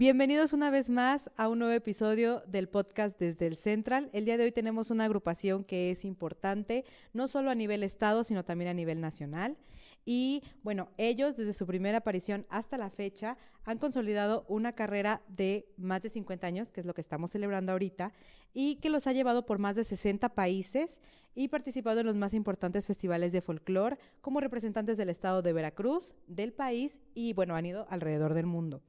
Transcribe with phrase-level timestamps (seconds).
[0.00, 4.08] Bienvenidos una vez más a un nuevo episodio del podcast desde el Central.
[4.14, 8.24] El día de hoy tenemos una agrupación que es importante, no solo a nivel estado,
[8.24, 9.58] sino también a nivel nacional.
[10.06, 13.36] Y bueno, ellos desde su primera aparición hasta la fecha
[13.66, 17.72] han consolidado una carrera de más de 50 años, que es lo que estamos celebrando
[17.72, 18.14] ahorita,
[18.54, 20.98] y que los ha llevado por más de 60 países
[21.34, 26.14] y participado en los más importantes festivales de folclore como representantes del estado de Veracruz,
[26.26, 28.80] del país y bueno, han ido alrededor del mundo.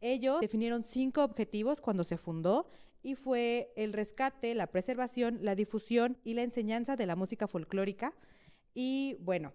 [0.00, 2.68] Ellos definieron cinco objetivos cuando se fundó
[3.02, 8.12] y fue el rescate, la preservación, la difusión y la enseñanza de la música folclórica.
[8.74, 9.52] Y bueno,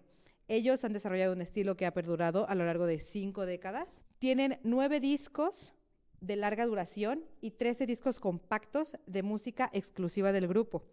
[0.48, 4.00] ellos han desarrollado un estilo que ha perdurado a lo largo de cinco décadas.
[4.18, 5.74] Tienen nueve discos
[6.20, 10.84] de larga duración y trece discos compactos de música exclusiva del grupo.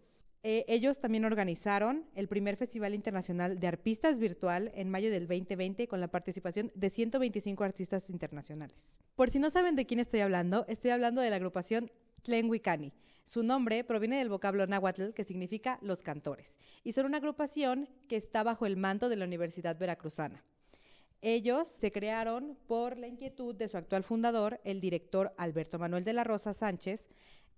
[0.42, 5.86] Eh, ellos también organizaron el primer Festival Internacional de Arpistas Virtual en mayo del 2020
[5.86, 8.98] con la participación de 125 artistas internacionales.
[9.16, 11.90] Por si no saben de quién estoy hablando, estoy hablando de la agrupación
[12.22, 12.94] Tlenhuicani.
[13.26, 18.16] Su nombre proviene del vocablo náhuatl que significa los cantores y son una agrupación que
[18.16, 20.42] está bajo el manto de la Universidad Veracruzana.
[21.22, 26.14] Ellos se crearon por la inquietud de su actual fundador, el director Alberto Manuel de
[26.14, 27.10] la Rosa Sánchez,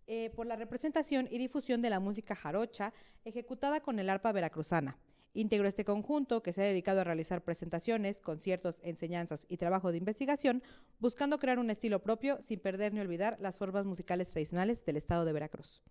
[0.07, 2.93] eh, por la representación y difusión de la música jarocha
[3.25, 4.99] ejecutada con el arpa veracruzana.
[5.35, 9.99] Integró este conjunto que se ha dedicado a realizar presentaciones, conciertos, enseñanzas y trabajo de
[9.99, 10.63] investigación,
[10.99, 15.25] buscando crear un estilo propio sin perder ni olvidar las formas musicales tradicionales del estado
[15.25, 15.83] de Veracruz.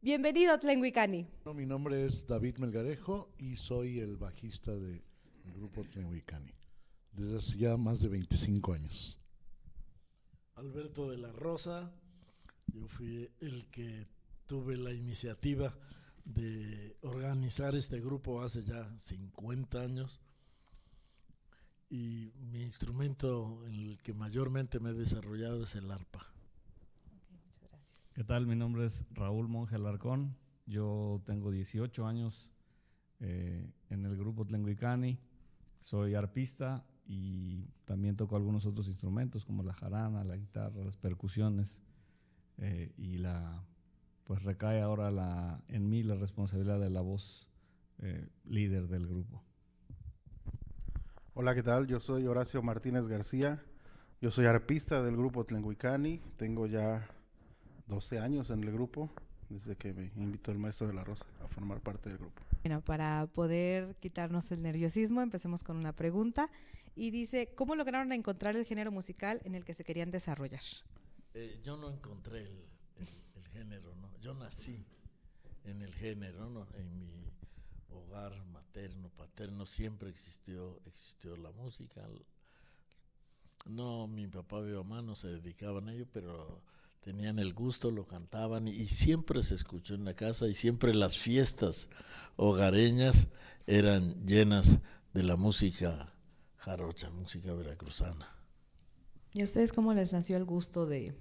[0.00, 1.26] Bienvenido, Tlenguicani.
[1.54, 5.02] mi nombre es David Melgarejo y soy el bajista del
[5.54, 6.52] grupo Tlenguicani
[7.14, 9.18] desde hace ya más de 25 años.
[10.54, 11.92] Alberto de la Rosa,
[12.66, 14.06] yo fui el que
[14.46, 15.72] tuve la iniciativa
[16.24, 20.20] de organizar este grupo hace ya 50 años
[21.90, 26.26] y mi instrumento en el que mayormente me he desarrollado es el arpa.
[28.14, 28.46] ¿Qué tal?
[28.46, 30.36] Mi nombre es Raúl Monge Alarcón.
[30.66, 32.48] Yo tengo 18 años
[33.20, 35.18] eh, en el grupo Tlenguicani.
[35.78, 41.82] Soy arpista y también toco algunos otros instrumentos como la jarana, la guitarra, las percusiones.
[42.58, 43.64] Eh, y la
[44.24, 47.46] pues recae ahora la, en mí la responsabilidad de la voz
[47.98, 49.42] eh, líder del grupo.
[51.34, 51.86] Hola, ¿qué tal?
[51.86, 53.62] Yo soy Horacio Martínez García.
[54.20, 56.20] Yo soy arpista del grupo Tlenguicani.
[56.36, 57.06] Tengo ya
[57.88, 59.10] 12 años en el grupo,
[59.50, 62.42] desde que me invitó el maestro de la Rosa a formar parte del grupo.
[62.62, 66.50] Bueno, para poder quitarnos el nerviosismo, empecemos con una pregunta.
[66.96, 70.62] Y dice, ¿cómo lograron encontrar el género musical en el que se querían desarrollar?
[71.34, 74.10] Eh, yo no encontré el, género, ¿no?
[74.20, 74.84] Yo nací
[75.64, 76.66] en el género, ¿no?
[76.74, 77.32] En mi
[77.88, 82.02] hogar materno, paterno, siempre existió, existió la música.
[83.66, 86.62] No, mi papá y mi mamá no se dedicaban a ello, pero
[87.00, 91.18] tenían el gusto, lo cantaban y, siempre se escuchó en la casa y siempre las
[91.18, 91.88] fiestas
[92.36, 93.28] hogareñas
[93.66, 94.78] eran llenas
[95.12, 96.12] de la música
[96.56, 98.43] jarocha, música veracruzana.
[99.36, 101.12] ¿Y a ustedes cómo les nació el gusto de,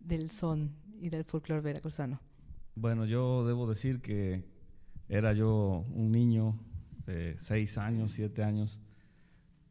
[0.00, 2.20] del son y del folclore veracruzano?
[2.74, 4.42] Bueno, yo debo decir que
[5.08, 6.58] era yo un niño
[7.06, 8.80] de seis años, siete años,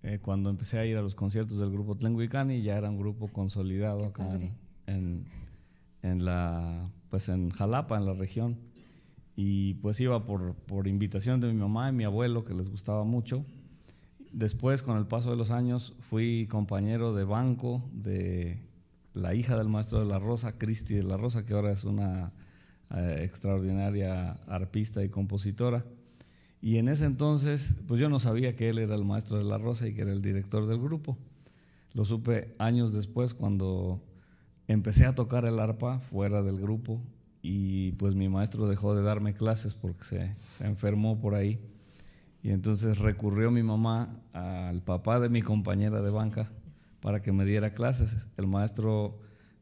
[0.02, 3.28] eh, cuando empecé a ir a los conciertos del grupo Tlenguicani, ya era un grupo
[3.28, 4.40] consolidado acá
[4.88, 5.26] en,
[6.04, 8.58] en, la, pues en Jalapa, en la región.
[9.36, 13.04] Y pues iba por, por invitación de mi mamá y mi abuelo, que les gustaba
[13.04, 13.46] mucho
[14.36, 18.60] Después, con el paso de los años, fui compañero de banco de
[19.14, 22.34] la hija del maestro de la Rosa, Cristi de la Rosa, que ahora es una
[22.94, 25.86] eh, extraordinaria arpista y compositora.
[26.62, 29.58] Y en ese entonces, pues yo no sabía que él era el maestro de la
[29.58, 31.18] Rosa y que era el director del grupo.
[31.94, 34.04] Lo supe años después cuando
[34.68, 37.02] empecé a tocar el arpa fuera del grupo
[37.42, 41.58] y pues mi maestro dejó de darme clases porque se, se enfermó por ahí.
[42.46, 46.52] Y entonces recurrió mi mamá al papá de mi compañera de banca
[47.02, 48.28] para que me diera clases.
[48.38, 49.18] El maestro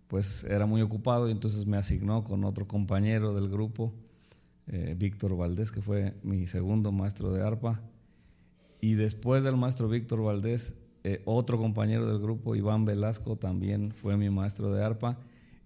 [0.10, 3.94] pues era muy ocupado y entonces me asignó con otro compañero del grupo,
[4.68, 7.80] eh, Víctor Valdés, que fue mi segundo maestro de arpa.
[8.82, 14.18] Y después del maestro Víctor Valdés, eh, otro compañero del grupo, Iván Velasco, también fue
[14.18, 15.20] mi maestro de arpa.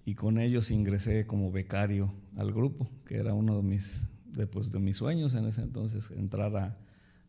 [0.06, 4.72] Y con ellos ingresé como becario al grupo, que era uno de mis, de, pues,
[4.72, 6.78] de mis sueños en ese entonces, entrar a,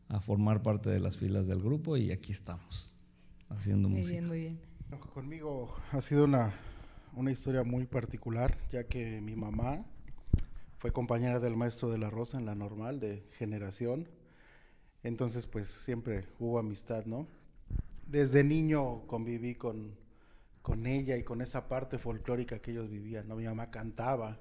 [0.09, 2.91] a formar parte de las filas del grupo y aquí estamos,
[3.49, 4.19] haciendo muy música.
[4.19, 4.61] Bien, muy bien.
[5.13, 6.55] Conmigo ha sido una,
[7.15, 9.85] una historia muy particular, ya que mi mamá
[10.79, 14.09] fue compañera del maestro de la Rosa en la normal de generación.
[15.03, 17.27] Entonces, pues siempre hubo amistad, ¿no?
[18.07, 19.95] Desde niño conviví con,
[20.63, 23.29] con ella y con esa parte folclórica que ellos vivían.
[23.29, 23.37] ¿no?
[23.37, 24.39] Mi mamá cantaba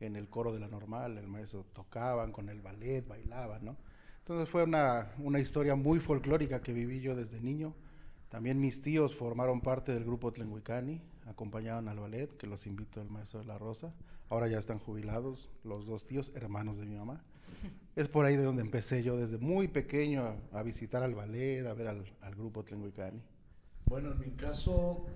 [0.00, 3.76] en el coro de la normal, el maestro tocaban con el ballet, bailaban, ¿no?
[4.20, 7.74] Entonces fue una, una historia muy folclórica que viví yo desde niño.
[8.28, 13.10] También mis tíos formaron parte del grupo Tlenguicani, acompañaban al ballet, que los invito al
[13.10, 13.92] maestro de la Rosa.
[14.28, 17.24] Ahora ya están jubilados los dos tíos, hermanos de mi mamá.
[17.96, 21.74] Es por ahí de donde empecé yo desde muy pequeño a, visitar al ballet, a
[21.74, 23.20] ver al, al grupo Tlenguicani.
[23.86, 25.06] Bueno, en mi caso,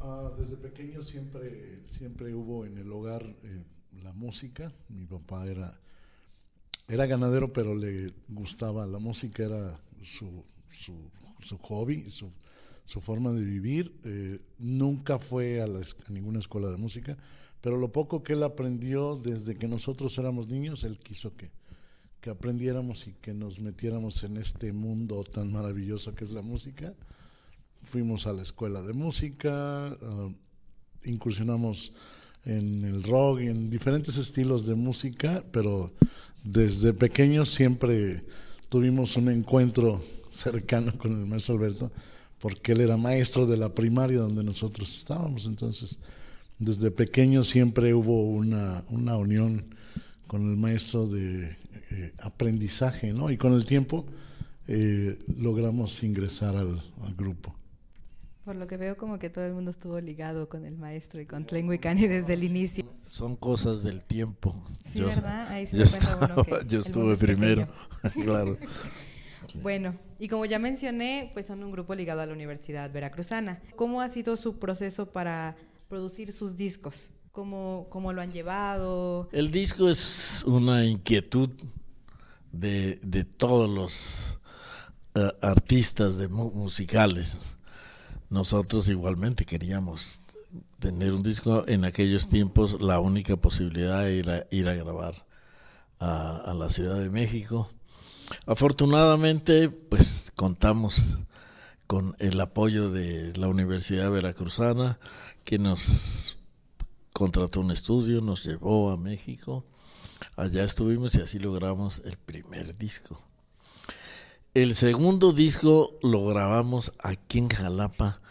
[0.00, 3.62] uh, desde pequeño siempre, siempre hubo en el hogar eh,
[4.02, 4.72] la música.
[4.88, 5.78] Mi papá era,
[6.88, 11.10] era ganadero, pero le gustaba la música, era su, su,
[11.40, 12.30] su hobby, su,
[13.00, 13.94] forma de vivir.
[14.04, 17.16] Eh, nunca fue a, la, a ninguna escuela de música,
[17.60, 21.50] pero lo poco que él aprendió desde que nosotros éramos niños, él quiso que,
[22.20, 26.94] que aprendiéramos y que nos metiéramos en este mundo tan maravilloso que es la música.
[27.82, 30.32] Fuimos a la escuela de música, uh,
[31.04, 31.92] incursionamos
[32.44, 35.92] en el rock en diferentes estilos de música, pero
[36.46, 38.22] desde pequeños siempre
[38.68, 41.90] tuvimos un encuentro cercano con el maestro Alberto,
[42.38, 45.46] porque él era maestro de la primaria donde nosotros estábamos.
[45.46, 45.98] Entonces,
[46.58, 49.64] desde pequeño siempre hubo una, una unión
[50.28, 51.56] con el maestro de
[51.90, 53.30] eh, aprendizaje, ¿no?
[53.30, 54.06] Y con el tiempo
[54.68, 56.80] eh, logramos ingresar al,
[57.16, 57.55] grupo.
[58.46, 61.26] Por lo que veo como que todo el mundo estuvo ligado con el maestro y
[61.26, 62.84] con Tlenguicani desde el inicio.
[63.10, 64.54] Son cosas del tiempo.
[64.88, 65.48] Sí, yo, ¿verdad?
[65.50, 67.66] Ahí se yo, estaba, uno que yo estuve primero,
[68.24, 68.56] claro.
[69.62, 73.62] Bueno, y como ya mencioné, pues son un grupo ligado a la Universidad Veracruzana.
[73.74, 75.56] ¿Cómo ha sido su proceso para
[75.88, 77.10] producir sus discos?
[77.32, 79.28] ¿Cómo, cómo lo han llevado?
[79.32, 81.50] El disco es una inquietud
[82.52, 84.38] de, de todos los
[85.14, 87.38] uh, artistas de mu musicales.
[88.28, 90.20] Nosotros igualmente queríamos
[90.78, 91.64] tener un disco.
[91.66, 95.26] En aquellos tiempos la única posibilidad era ir a grabar
[95.98, 97.68] a, a la Ciudad de México.
[98.46, 101.18] Afortunadamente, pues contamos
[101.86, 104.98] con el apoyo de la Universidad Veracruzana,
[105.44, 106.38] que nos
[107.12, 109.64] contrató un estudio, nos llevó a México.
[110.36, 113.18] Allá estuvimos y así logramos el primer disco.
[114.56, 118.22] El segundo disco lo grabamos aquí en Jalapa,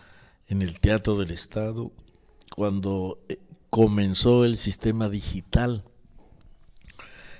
[0.47, 1.91] en el Teatro del Estado,
[2.55, 3.19] cuando
[3.69, 5.83] comenzó el sistema digital.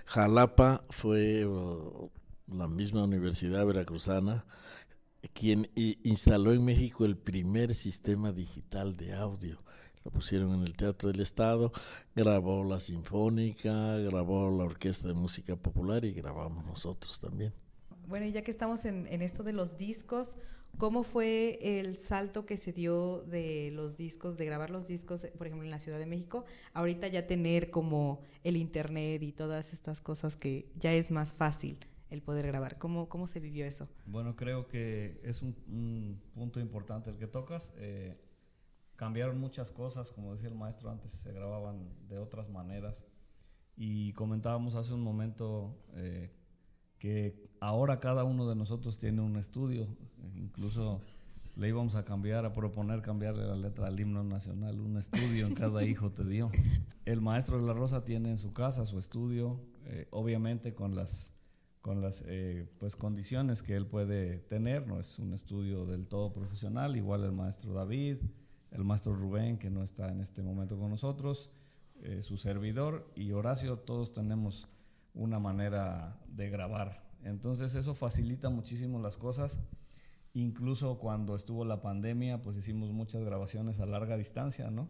[0.06, 2.12] Jalapa fue uh,
[2.46, 4.46] la misma Universidad Veracruzana
[5.34, 9.64] quien instaló en México el primer sistema digital de audio.
[10.04, 11.72] Lo pusieron en el Teatro del Estado,
[12.16, 17.65] grabó la Sinfónica, grabó la Orquesta de Música Popular y grabamos nosotros también.
[18.07, 20.36] Bueno, y ya que estamos en, esto de los discos,
[20.78, 25.48] ¿Cómo fue el salto que se dio de los discos, de grabar los discos, por
[25.48, 26.44] ejemplo, en la Ciudad de México,
[26.74, 31.80] ahorita ya tener como el Internet y todas estas cosas que ya es más fácil?
[32.10, 32.78] el poder grabar.
[32.78, 33.88] ¿Cómo, cómo se vivió eso?
[34.06, 37.74] Bueno, creo que es un, un punto importante el que tocas.
[37.78, 38.18] Eh,
[38.96, 43.06] cambiaron muchas cosas, como decía el maestro antes, se grababan de otras maneras.
[43.75, 46.31] Y comentábamos hace un momento eh,
[47.60, 49.88] ahora cada uno de nosotros tiene un estudio,
[50.36, 51.02] incluso
[51.56, 55.54] le íbamos a cambiar, a proponer cambiarle la letra al himno nacional, un estudio en
[55.54, 56.52] cada hijo te dio.
[57.06, 61.31] El maestro de la Rosa tiene en su casa su estudio, eh, obviamente con las
[61.81, 66.33] con las eh, pues condiciones que él puede tener, no es un estudio del todo
[66.33, 68.18] profesional, igual el maestro David,
[68.71, 71.52] el maestro Rubén, que no está en este momento con nosotros,
[72.02, 74.68] eh, su servidor y Horacio, todos tenemos
[75.16, 77.04] una manera de grabar.
[77.24, 79.60] Entonces eso facilita muchísimo las cosas.
[80.34, 84.90] Incluso cuando estuvo la pandemia, pues hicimos muchas grabaciones a larga distancia, ¿no?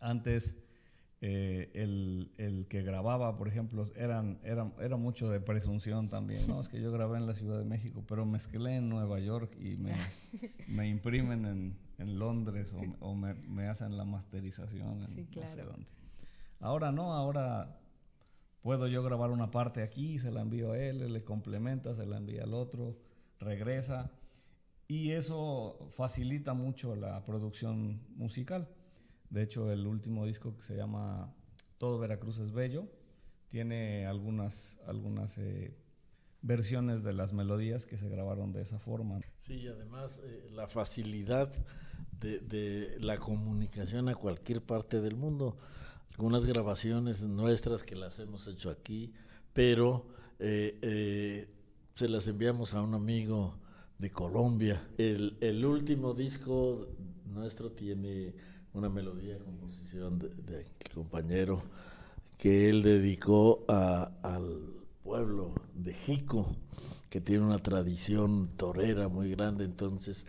[0.00, 0.56] Antes
[1.20, 6.60] eh, el, el, que grababa, por ejemplo, eran, eran, era mucho de presunción también, ¿no?
[6.60, 9.76] Es que yo grabé en la Ciudad de México, pero mezclé en Nueva York y
[9.76, 9.92] me,
[10.68, 15.48] me imprimen en, en Londres o, o me, me, hacen la masterización en sí, claro.
[15.48, 15.90] no sé dónde.
[16.60, 17.80] Ahora no, ahora
[18.62, 22.06] puedo yo grabar una parte aquí, se la envío a él, él le complementa, se
[22.06, 22.98] la envía al otro,
[23.38, 24.10] regresa.
[24.86, 28.68] Y eso facilita mucho la producción musical.
[29.28, 31.34] De hecho, el último disco que se llama
[31.76, 32.88] Todo Veracruz es Bello
[33.48, 35.74] tiene algunas, algunas eh,
[36.42, 39.20] versiones de las melodías que se grabaron de esa forma.
[39.38, 41.52] Sí, y además eh, la facilidad
[42.12, 45.56] de, de, la comunicación a cualquier parte del mundo.
[46.18, 49.12] Algunas grabaciones nuestras que las hemos hecho aquí,
[49.52, 50.04] pero
[50.40, 51.46] eh,
[51.94, 53.54] se las enviamos a un amigo
[53.98, 54.82] de Colombia.
[54.98, 56.88] El, el, último disco
[57.24, 58.34] nuestro tiene
[58.72, 61.62] una melodía, composición del de, compañero
[62.36, 64.77] que él dedicó a, al
[65.08, 66.54] pueblo de Jico,
[67.08, 70.26] que tiene una tradición torera muy grande, entonces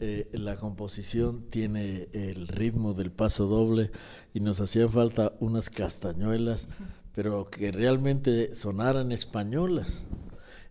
[0.00, 3.90] eh, la composición tiene el ritmo del paso doble
[4.32, 6.68] y nos hacían falta unas castañuelas,
[7.14, 10.06] pero que realmente sonaran españolas.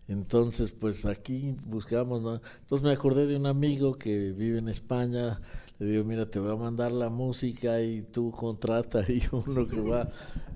[0.08, 2.40] Entonces, pues aquí buscamos, ¿no?
[2.62, 5.40] Entonces me acordé de un amigo que vive en España,
[5.82, 9.80] le digo, mira, te voy a mandar la música y tú contrata ahí uno que
[9.80, 10.08] va,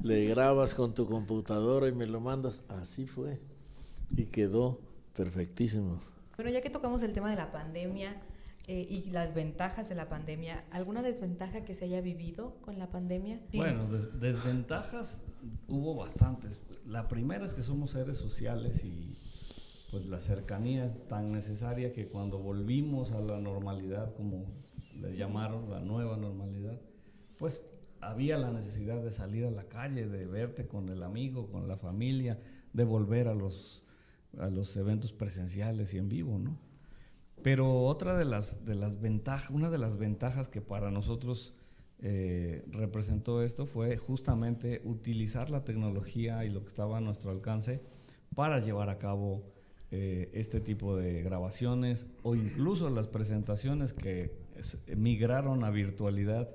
[0.02, 2.62] le grabas con tu computadora y me lo mandas.
[2.68, 3.40] Así fue.
[4.10, 4.78] Y quedó
[5.16, 5.98] perfectísimo.
[6.36, 8.22] Bueno, ya que tocamos el tema de la pandemia,
[8.68, 10.64] eh, y las ventajas de la pandemia.
[10.70, 13.40] ¿Alguna desventaja que se haya vivido con la pandemia?
[13.52, 15.24] Bueno, desventajas
[15.68, 16.60] hubo bastantes.
[16.84, 19.16] La primera es que somos seres sociales y
[19.90, 24.46] pues la cercanía es tan necesaria que cuando volvimos a la normalidad, como
[25.00, 26.80] le llamaron, la nueva normalidad,
[27.38, 27.64] pues
[28.00, 31.76] había la necesidad de salir a la calle, de verte con el amigo, con la
[31.76, 32.38] familia,
[32.72, 33.84] de volver a los,
[34.38, 36.58] a los eventos presenciales y en vivo, ¿no?
[37.42, 41.54] Pero otra de las, de las ventajas, una de las ventajas que para nosotros
[42.00, 47.80] eh, representó esto fue justamente utilizar la tecnología y lo que estaba a nuestro alcance
[48.34, 49.44] para llevar a cabo
[49.90, 54.45] eh, este tipo de grabaciones o incluso las presentaciones que
[54.96, 56.50] migraron a virtualidad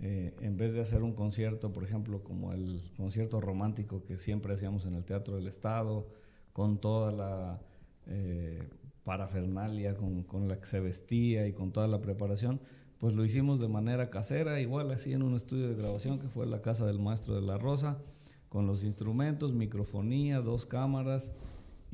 [0.00, 4.54] eh, en vez de hacer un concierto, por ejemplo, como el concierto romántico que siempre
[4.54, 6.08] hacíamos en el Teatro del Estado,
[6.52, 7.60] con toda la
[9.02, 12.60] parafernalia con, con, la que se vestía y con toda la preparación,
[12.98, 16.46] pues lo hicimos de manera casera, igual así en un estudio de grabación que fue
[16.46, 17.98] la casa del maestro de la Rosa,
[18.48, 21.34] con los instrumentos, microfonía, dos cámaras,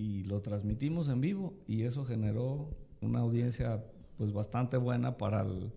[0.01, 2.71] y lo transmitimos en vivo y eso generó
[3.03, 3.85] una audiencia
[4.21, 5.73] pues bastante buena para el,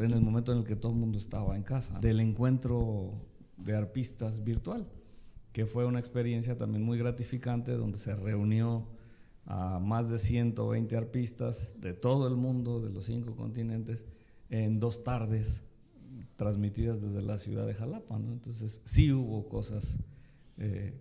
[0.00, 3.12] en el momento en el que todo el mundo estaba en casa, del encuentro
[3.58, 4.88] de arpistas virtual,
[5.52, 8.88] que fue una experiencia también muy gratificante donde se reunió
[9.46, 14.04] a más de 120 arpistas de todo el mundo, de los cinco continentes,
[14.48, 15.62] en dos tardes
[16.34, 18.16] transmitidas desde la ciudad de Jalapa.
[18.16, 20.00] Entonces sí hubo cosas
[20.56, 21.00] eh,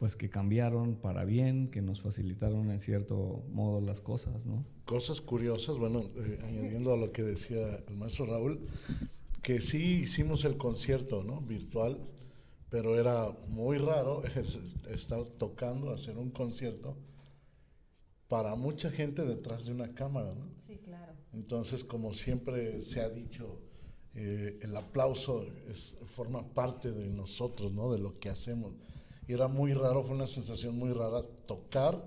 [0.00, 4.46] pues que cambiaron para bien, que nos facilitaron en cierto modo las cosas.
[4.46, 4.64] ¿no?
[4.86, 8.66] Cosas curiosas, bueno, eh, añadiendo a lo que decía el maestro Raúl,
[9.42, 11.42] que sí hicimos el concierto ¿no?
[11.42, 11.98] virtual,
[12.70, 14.22] pero era muy raro
[14.90, 16.96] estar tocando, hacer un concierto
[18.26, 20.46] para mucha gente detrás de una cámara, ¿no?
[20.66, 21.12] Sí, claro.
[21.34, 23.60] Entonces, como siempre se ha dicho,
[24.14, 27.92] eh, el aplauso es, forma parte de nosotros, ¿no?
[27.92, 28.72] De lo que hacemos.
[29.30, 32.04] Y era muy raro, fue una sensación muy rara tocar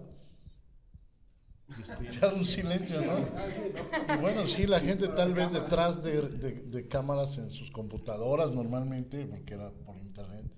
[1.70, 4.14] y escuchar un silencio, ¿no?
[4.14, 9.26] Y bueno, sí, la gente tal vez detrás de, de cámaras en sus computadoras normalmente,
[9.26, 10.52] porque era por internet,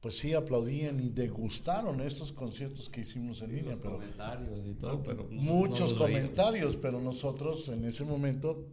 [0.00, 3.76] pues sí aplaudían y degustaron estos conciertos que hicimos en línea.
[3.76, 8.66] Pero, comentarios y todo, pero muchos comentarios, pero nosotros en ese momento,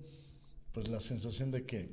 [0.71, 1.91] pues la sensación de que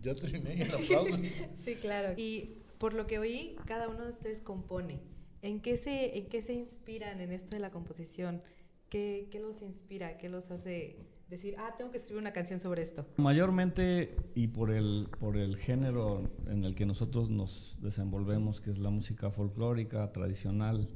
[0.00, 1.18] ya terminé el aplauso.
[1.62, 2.14] sí, claro.
[2.16, 4.98] Y por lo que oí, cada uno de ustedes compone.
[5.40, 8.42] ¿En qué se, en qué se inspiran en esto de la composición?
[8.88, 10.18] ¿Qué, qué los inspira?
[10.18, 10.96] ¿Qué los hace
[11.28, 13.06] decir, ah, tengo que escribir una canción sobre esto?
[13.18, 18.78] Mayormente, y por el, por el género en el que nosotros nos desenvolvemos, que es
[18.78, 20.88] la música folclórica, tradicional,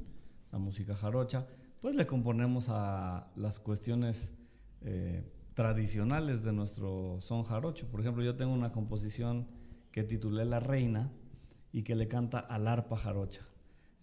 [0.51, 1.47] la música jarocha,
[1.79, 4.33] pues le componemos a las cuestiones
[4.81, 7.87] eh, tradicionales de nuestro son jarocho.
[7.87, 9.47] Por ejemplo, yo tengo una composición
[9.93, 11.13] que titulé La Reina
[11.71, 13.47] y que le canta al arpa jarocha.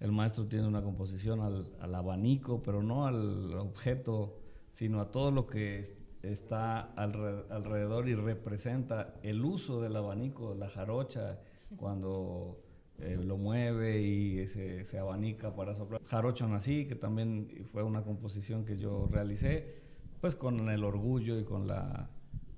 [0.00, 4.38] El maestro tiene una composición al, al abanico, pero no al objeto,
[4.71, 11.38] sino a todo lo que está alrededor y representa el uso del abanico, la jarocha,
[11.76, 12.61] cuando
[12.99, 16.00] eh, lo mueve y se, se, abanica para soplar.
[16.04, 19.83] Jarocho Nací, que también fue una composición que yo realicé,
[20.21, 22.11] pues con el orgullo y con la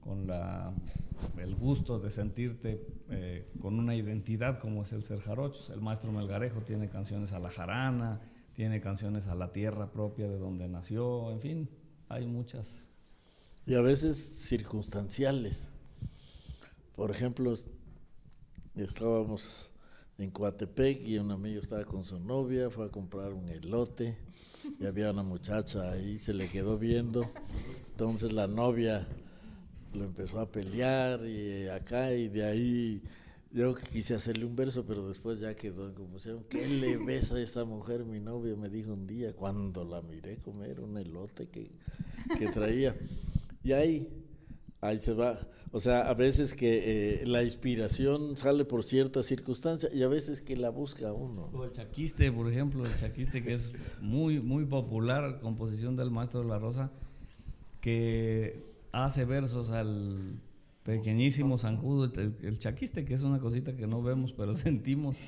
[0.06, 0.72] con la,
[1.38, 5.72] el gusto de sentirte eh, con una identidad como es el ser jarocho.
[5.72, 8.20] El maestro Melgarejo tiene canciones a la jarana,
[8.54, 11.68] tiene canciones a la tierra propia de donde nació, en fin,
[12.08, 12.86] hay muchas
[13.66, 15.68] y a veces circunstanciales.
[16.94, 17.52] Por ejemplo,
[18.76, 19.72] estábamos
[20.18, 24.16] en Coatepec y un amigo estaba con su novia, fue a comprar un elote
[24.78, 27.28] y había una muchacha ahí, se le quedó viendo.
[27.90, 29.06] Entonces la novia
[29.96, 33.02] lo empezó a pelear y acá y de ahí
[33.52, 36.44] Yo quise hacerle un verso, pero después ya quedó en confusión.
[36.48, 38.04] ¿Qué le ves a esa mujer?
[38.04, 41.70] Mi novio me dijo un día cuando la miré comer un elote que,
[42.38, 42.94] que traía.
[43.62, 44.08] Y ahí,
[44.80, 45.38] ahí se va.
[45.72, 50.42] O sea, a veces que eh, la inspiración sale por ciertas circunstancias y a veces
[50.42, 51.50] que la busca uno.
[51.52, 56.42] O el chaquiste, por ejemplo, el chaquiste que es muy, muy popular, composición del maestro
[56.42, 56.92] de la Rosa,
[57.80, 60.40] que hace versos al
[60.82, 65.18] pequeñísimo zancudo, el, chaquiste, que es una cosita que no vemos, pero sentimos,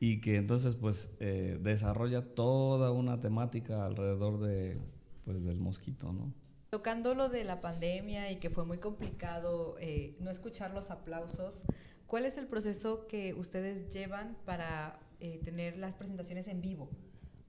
[0.00, 4.78] y que entonces pues eh, desarrolla toda una temática alrededor de,
[5.24, 6.32] pues, del mosquito, ¿no?
[6.70, 11.62] Tocando lo de la pandemia y que fue muy complicado eh, no escuchar los aplausos,
[12.06, 16.90] ¿cuál es el proceso que ustedes llevan para eh, tener las presentaciones en vivo?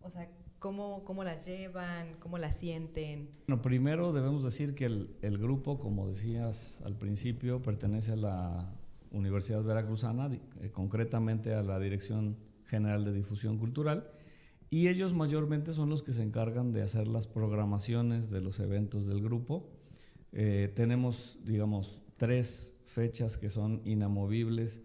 [0.01, 0.29] O sea,
[0.59, 2.15] ¿cómo, ¿cómo, las llevan?
[2.19, 3.29] ¿Cómo las sienten?
[3.47, 8.75] Bueno, primero debemos decir que el, el, grupo, como decías al principio, pertenece a la
[9.11, 10.29] Universidad Veracruzana,
[10.61, 14.11] eh, concretamente a la Dirección General de Difusión Cultural
[14.69, 19.07] y ellos mayormente son los que se encargan de hacer las programaciones de los eventos
[19.07, 19.67] del grupo.
[20.31, 24.83] Eh, tenemos, digamos, tres fechas que son inamovibles,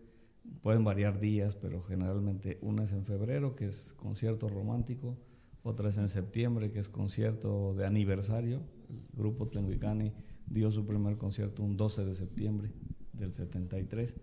[0.63, 5.19] pueden variar días, pero generalmente una es en febrero, que es concierto romántico,
[5.65, 8.61] otra es en septiembre, que es concierto de aniversario.
[8.91, 10.13] El grupo Tlenguicani
[10.47, 12.71] dio su primer concierto un 12 de septiembre
[13.15, 14.17] del 73.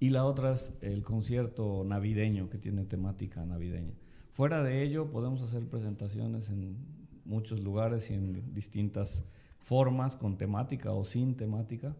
[0.00, 3.94] Y la otra es el concierto navideño, que tiene temática navideña.
[4.32, 6.76] Fuera de ello, podemos hacer presentaciones en
[7.24, 9.24] muchos lugares y en distintas
[9.60, 11.94] formas, con temática o sin temática.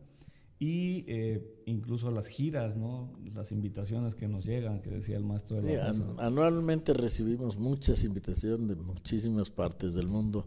[0.60, 3.12] Y eh, incluso las giras, ¿no?
[3.32, 8.68] las invitaciones que nos llegan, que decía el maestro de sí, Anualmente recibimos muchas invitaciones
[8.68, 10.46] de muchísimas partes del mundo.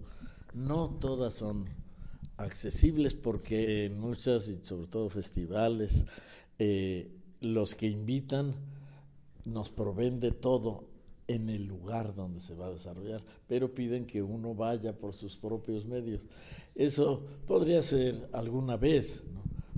[0.53, 1.65] No todas son
[2.35, 6.05] accesibles porque en muchas, y sobre todo festivales,
[6.59, 8.53] eh, los que invitan
[9.45, 10.89] nos proveen de todo
[11.27, 15.37] en el lugar donde se va a desarrollar, pero piden que uno vaya por sus
[15.37, 16.21] propios medios.
[16.75, 19.23] Eso podría ser alguna vez,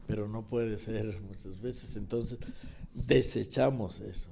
[0.07, 1.95] pero no puede ser muchas veces.
[1.95, 2.39] Entonces,
[2.93, 4.29] desechamos eso.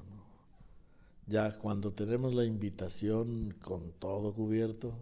[1.28, 4.94] Ya cuando tenemos la invitación con todo cubierto,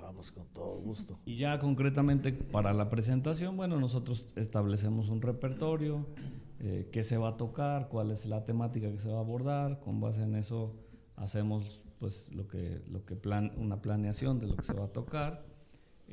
[0.00, 1.18] vamos con todo gusto.
[1.24, 6.06] Y ya concretamente para la presentación, bueno, nosotros establecemos un repertorio,
[6.60, 9.80] eh, qué se va a tocar, cuál es la temática que se va a abordar,
[9.80, 10.74] con base en eso
[11.16, 14.92] hacemos pues lo que, lo que plan, una planeación de lo que se va a
[14.92, 15.44] tocar,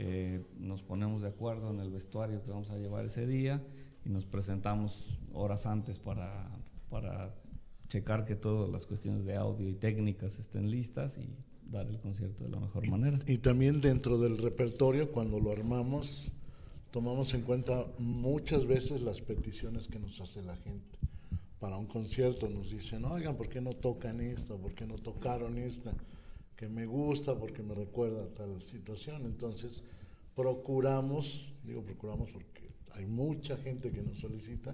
[0.01, 3.62] eh, nos ponemos de acuerdo en el vestuario que vamos a llevar ese día
[4.05, 6.49] y nos presentamos horas antes para,
[6.89, 7.35] para
[7.89, 11.35] checar que todas las cuestiones de audio y técnicas estén listas y
[11.69, 13.19] dar el concierto de la mejor manera.
[13.27, 16.31] Y también dentro del repertorio, cuando lo armamos,
[16.91, 20.97] tomamos en cuenta muchas veces las peticiones que nos hace la gente
[21.59, 24.55] para un concierto nos dicen, oigan, ¿por qué no tocan esta?
[24.55, 25.93] ¿Por qué no tocaron esta?
[26.59, 29.25] Que me gusta porque me recuerda tal situación.
[29.25, 29.81] Entonces,
[30.35, 34.73] procuramos, digo procuramos porque hay mucha gente que nos solicita,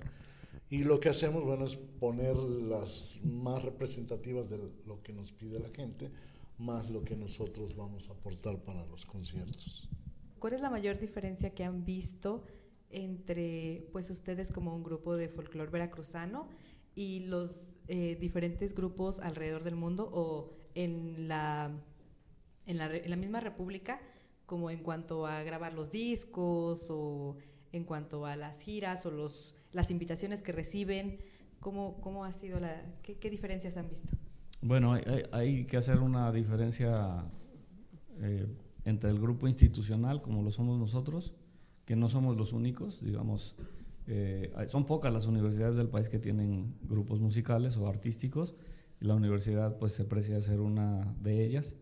[0.68, 5.60] y lo que hacemos, bueno, es poner las más representativas de lo que nos pide
[5.60, 6.10] la gente,
[6.58, 9.88] más lo que nosotros vamos a aportar para los conciertos.
[10.40, 12.46] ¿Cuál es la mayor diferencia que han visto
[12.90, 16.48] entre pues ustedes como un grupo de folclore veracruzano
[16.96, 21.72] y los eh, diferentes grupos alrededor del mundo o en la,
[22.66, 24.00] en la, en la misma república,
[24.46, 27.38] como en cuanto a grabar los discos o
[27.72, 31.20] en cuanto a las giras o los, las invitaciones que reciben?
[31.60, 34.10] ¿Cómo, cómo ha sido la, qué, qué diferencias han visto?
[34.62, 37.26] Bueno, hay, hay que hacer una diferencia
[38.22, 38.48] eh,
[38.84, 41.34] entre el grupo institucional, como lo somos nosotros,
[41.86, 43.56] que no somos los únicos, digamos,
[44.08, 48.56] eh, son pocas las universidades del país que tienen grupos musicales o artísticos.
[49.00, 51.76] La universidad pues se precia ser una de ellas.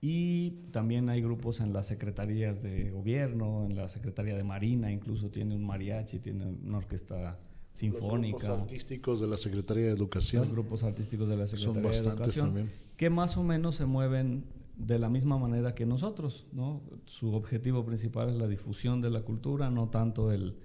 [0.00, 5.30] Y también hay grupos en las secretarías de gobierno, en la Secretaría de Marina, incluso
[5.30, 7.38] tiene un mariachi, tiene una orquesta
[7.72, 8.36] sinfónica.
[8.36, 10.42] Los grupos artísticos de la Secretaría de Educación.
[10.42, 12.46] Los grupos artísticos de la Secretaría de Educación.
[12.46, 12.70] También.
[12.98, 14.44] Que más o menos se mueven
[14.76, 16.82] de la misma manera que nosotros, ¿no?
[17.06, 20.56] Su objetivo principal es la difusión de la cultura, no tanto el,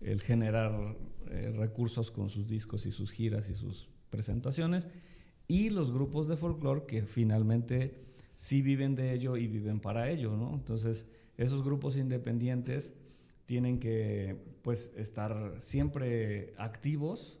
[0.00, 0.96] el generar
[1.30, 4.88] eh, recursos con sus discos y sus giras y sus presentaciones,
[5.52, 7.94] y los grupos de folclore que finalmente
[8.34, 10.54] sí viven de ello y viven para ello, ¿no?
[10.54, 12.94] Entonces, esos grupos independientes
[13.44, 17.38] tienen que pues estar siempre activos,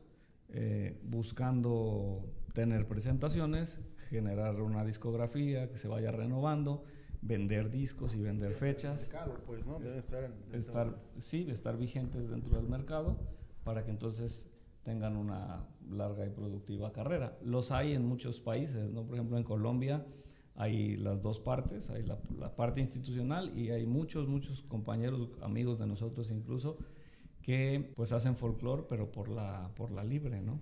[0.50, 6.84] eh, buscando tener presentaciones, generar una discografía que se vaya renovando,
[7.22, 9.10] vender discos y vender fechas.
[9.46, 13.16] pues, estar, estar, sí, estar vigentes dentro del mercado
[13.64, 14.51] para que entonces
[14.82, 17.38] tengan una larga y productiva carrera.
[17.42, 19.04] Los hay en muchos países, ¿no?
[19.04, 20.04] Por ejemplo, en Colombia
[20.54, 22.18] hay las dos partes, hay la,
[22.56, 26.78] parte institucional y hay muchos, muchos compañeros, amigos de nosotros incluso,
[27.40, 30.60] que pues hacen folclore, pero por la, por la libre, ¿no?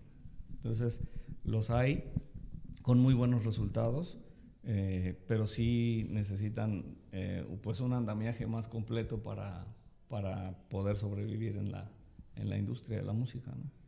[0.52, 1.02] Entonces,
[1.44, 2.12] los hay
[2.82, 4.18] con muy buenos resultados,
[4.62, 9.66] eh, pero sí necesitan eh, pues un andamiaje más completo para,
[10.08, 11.90] para poder sobrevivir en la,
[12.36, 13.79] en la industria de la música, ¿no?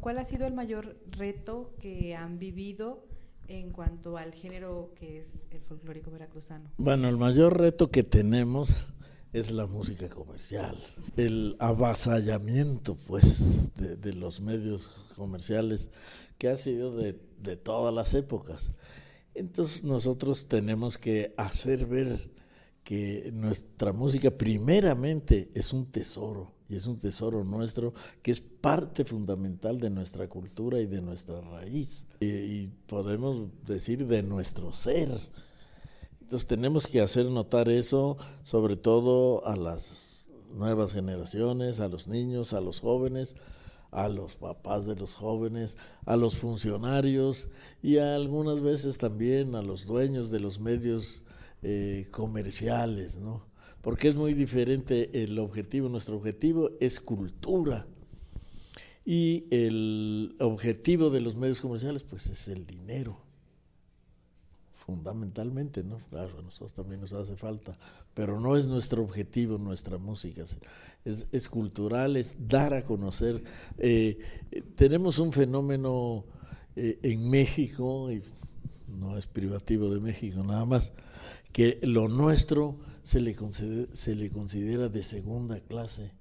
[0.00, 3.04] ¿Cuál ha sido el mayor reto que han vivido
[3.48, 6.70] en cuanto al género que es el folclórico veracruzano?
[6.76, 8.86] Bueno, el mayor reto que tenemos
[9.32, 10.78] es la música comercial,
[11.16, 15.90] el avasallamiento pues de, los medios comerciales
[16.38, 18.72] que ha sido de, de todas las épocas.
[19.34, 22.30] Entonces nosotros tenemos que hacer ver
[22.84, 29.04] que nuestra música primeramente es un tesoro y es un tesoro nuestro que es parte
[29.04, 35.10] fundamental de nuestra cultura y de nuestra raíz y, podemos decir de nuestro ser.
[36.20, 42.52] Entonces tenemos que hacer notar eso sobre todo a las nuevas generaciones, a los niños,
[42.52, 43.36] a los jóvenes,
[43.90, 47.48] a los papás de los jóvenes, a los funcionarios
[47.82, 51.24] y algunas veces también a los dueños de los medios
[51.62, 53.46] eh, comerciales, ¿no?
[53.80, 55.88] Porque es muy diferente el objetivo.
[55.88, 57.86] Nuestro objetivo es cultura
[59.04, 63.28] y el objetivo de los medios comerciales pues es el dinero
[64.88, 65.98] fundamentalmente, ¿no?
[66.08, 67.76] Claro, a nosotros también nos hace falta,
[68.14, 70.44] pero no es nuestro objetivo nuestra música,
[71.04, 73.44] es, cultural, es dar a conocer.
[73.76, 74.18] Eh,
[74.76, 76.24] tenemos un fenómeno
[76.74, 78.22] eh, en México, y
[78.86, 80.92] no es privativo de México nada más,
[81.52, 83.34] que lo nuestro se le,
[83.94, 86.12] se le considera de segunda clase.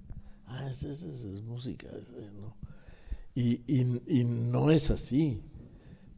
[0.46, 1.90] Ah, esa, es música,
[2.34, 2.56] ¿no?
[3.36, 5.42] Y, y, no es así,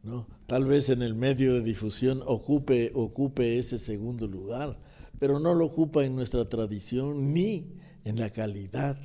[0.04, 0.28] ¿no?
[0.46, 4.78] Tal vez en el medio de difusión ocupe, ocupe ese segundo lugar,
[5.18, 8.96] pero no lo ocupa en nuestra tradición ni en la calidad,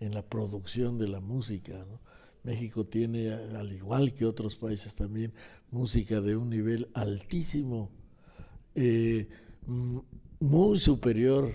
[0.00, 1.82] en la producción de la música,
[2.42, 5.32] México tiene, al igual que otros países también,
[5.70, 7.90] música de un nivel altísimo.
[8.74, 9.28] Eh,
[10.40, 11.52] muy superior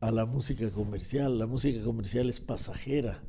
[0.00, 1.38] a la música comercial.
[1.38, 3.22] La música comercial es pasajera.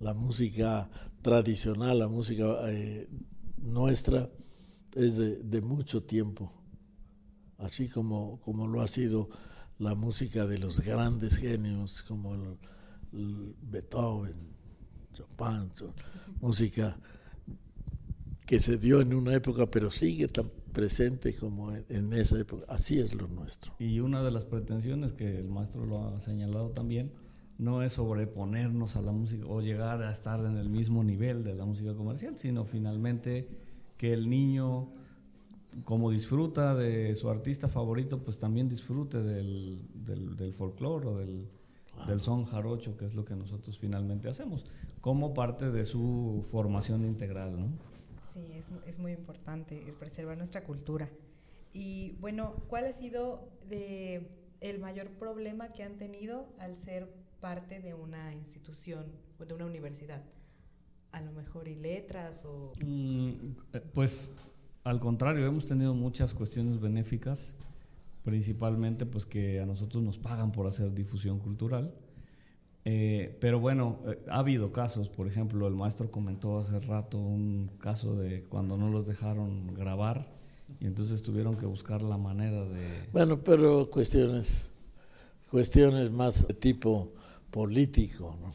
[0.00, 0.90] La música
[1.22, 3.08] tradicional, la música eh,
[3.58, 4.28] nuestra,
[4.94, 6.52] es de, mucho tiempo,
[7.58, 9.28] así como, como lo ha sido
[9.78, 12.58] la música de los grandes genios como
[13.12, 14.34] Beethoven,
[15.14, 15.70] Chopin,
[16.40, 16.98] música
[18.44, 22.64] que se dio en una época pero sigue tan presente como en, esa época.
[22.68, 23.74] Así es lo nuestro.
[23.78, 27.12] Y una de las pretensiones que el maestro lo ha señalado también,
[27.58, 31.54] no es sobreponernos a la música o llegar a estar en el mismo nivel de
[31.54, 33.48] la música comercial, sino finalmente
[33.96, 34.88] que el niño,
[35.84, 41.48] como disfruta de su artista favorito, pues también disfrute del, del, folclore o del,
[42.08, 44.66] del son jarocho, que es lo que nosotros finalmente hacemos,
[45.00, 47.91] como parte de su formación integral, ¿no?
[48.32, 51.10] Sí, es, es muy importante preservar nuestra cultura.
[51.72, 54.26] Y bueno, ¿cuál ha sido de
[54.60, 59.06] el mayor problema que han tenido al ser parte de una institución
[59.38, 60.22] o de una universidad?
[61.12, 62.72] A lo mejor y letras o...
[62.82, 63.30] Mm,
[63.74, 64.30] eh, pues
[64.84, 67.54] al contrario, hemos tenido muchas cuestiones benéficas,
[68.24, 71.92] principalmente pues que a nosotros nos pagan por hacer difusión cultural
[72.84, 77.70] eh, pero bueno, eh, ha habido casos, por ejemplo, el maestro comentó hace rato un
[77.78, 80.32] caso de cuando no los dejaron grabar
[80.80, 82.84] y entonces tuvieron que buscar la manera de...
[83.12, 84.70] Bueno, pero cuestiones,
[85.50, 87.12] cuestiones más de tipo
[87.50, 88.52] político, ¿no?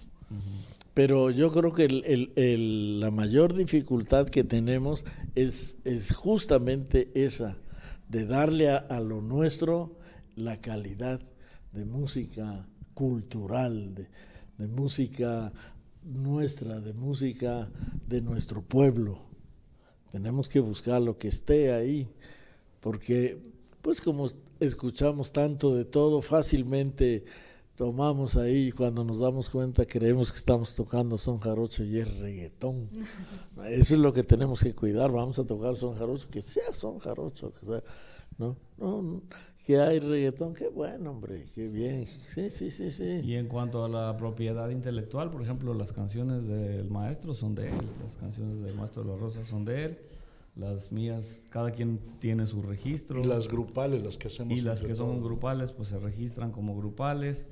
[0.94, 7.56] Pero yo creo que el, el, la mayor dificultad que tenemos es, es justamente esa,
[8.10, 9.96] de darle a, a lo nuestro
[10.36, 11.22] la calidad
[11.72, 15.54] de música cultural, de, música
[16.04, 17.70] nuestra, de música
[18.08, 19.20] de nuestro pueblo.
[20.12, 22.10] Tenemos que buscar lo que esté ahí,
[22.80, 23.40] porque
[23.84, 24.26] pues como
[24.60, 27.24] escuchamos tanto de todo, fácilmente
[27.76, 32.18] tomamos ahí y cuando nos damos cuenta creemos que estamos tocando son jarocho y es
[32.18, 32.88] reggaetón.
[33.70, 36.98] Eso es lo que tenemos que cuidar, vamos a tocar son jarocho, que sea son
[36.98, 37.84] jarocho, que sea,
[38.40, 38.58] ¿no?
[38.80, 39.22] No,
[39.68, 42.06] que hay reggaetón, qué bueno, hombre, qué bien.
[42.06, 43.20] Sí, sí, sí, sí.
[43.22, 47.68] Y en cuanto a la propiedad intelectual, por ejemplo, las canciones del maestro son de
[47.68, 49.98] él, las canciones del maestro de la Rosa son de él,
[50.56, 53.20] las mías, cada quien tiene su registro.
[53.20, 54.58] Y las grupales, las que hacemos.
[54.58, 57.46] Y las que son grupales, pues se registran como grupales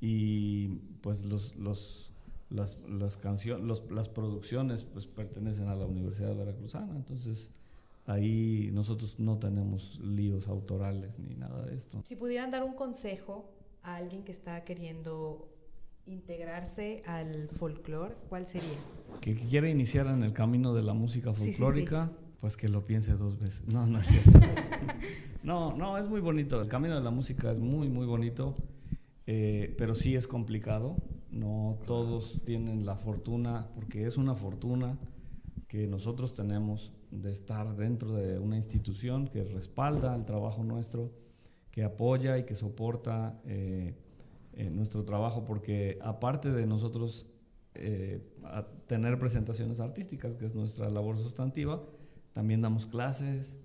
[0.00, 0.70] y
[1.02, 2.10] pues los, los
[2.48, 7.52] las, las canciones, las producciones pues pertenecen a la Universidad Veracruzana, entonces
[8.06, 12.02] ahí nosotros no tenemos líos autorales ni nada de esto.
[12.06, 15.48] Si pudieran dar un consejo a alguien que está queriendo
[16.06, 18.68] integrarse al folclore, ¿cuál sería?
[19.20, 21.52] Que, quiera iniciar en el camino de la música Sí, sí, sí.
[21.52, 22.10] folclórica,
[22.40, 23.66] pues que lo piense dos veces.
[23.66, 24.40] No, no es cierto.
[25.42, 26.60] no, no, es muy bonito.
[26.60, 28.56] El camino de la música es muy, muy bonito,
[29.26, 30.96] eh, pero sí es complicado.
[31.30, 34.98] No todos tienen la fortuna, porque es una fortuna
[35.70, 41.12] que nosotros tenemos de estar dentro de una institución que respalda el trabajo nuestro,
[41.70, 43.94] que apoya y que soporta eh,
[44.54, 47.26] eh, nuestro trabajo, porque aparte de nosotros
[47.74, 48.20] eh,
[48.88, 51.80] tener presentaciones artísticas, que es nuestra labor sustantiva,
[52.32, 53.56] también damos clases,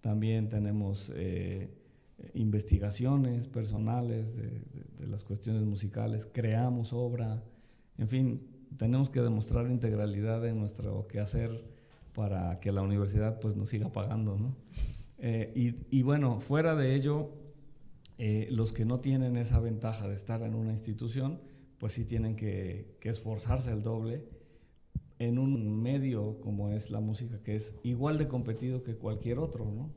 [0.00, 1.12] también tenemos
[2.34, 4.62] investigaciones personales de-
[4.98, 7.42] de las cuestiones musicales, creamos obra,
[7.98, 8.40] en fin,
[8.76, 11.64] tenemos que demostrar integralidad en nuestro quehacer
[12.14, 14.56] para que la universidad pues nos siga pagando, ¿no?
[15.18, 17.30] Eh, y, y bueno, fuera de ello,
[18.18, 21.40] eh, los que no tienen esa ventaja de estar en una institución,
[21.78, 24.24] pues sí tienen que, que esforzarse el doble
[25.18, 29.70] en un medio como es la música, que es igual de competido que cualquier otro,
[29.70, 29.90] ¿no?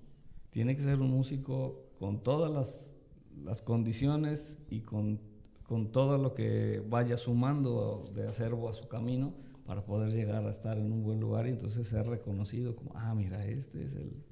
[0.50, 2.96] Tiene que ser un músico con todas las,
[3.44, 5.20] las condiciones y con,
[5.68, 10.50] con todo lo que vaya sumando de acervo a su camino para poder llegar a
[10.50, 14.24] estar en un buen lugar y entonces ser reconocido como, ah, mira, este es el...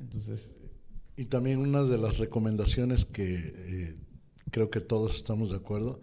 [0.00, 0.56] Entonces,
[1.16, 3.96] Y también una de las recomendaciones que eh,
[4.50, 6.00] creo que todos estamos de acuerdo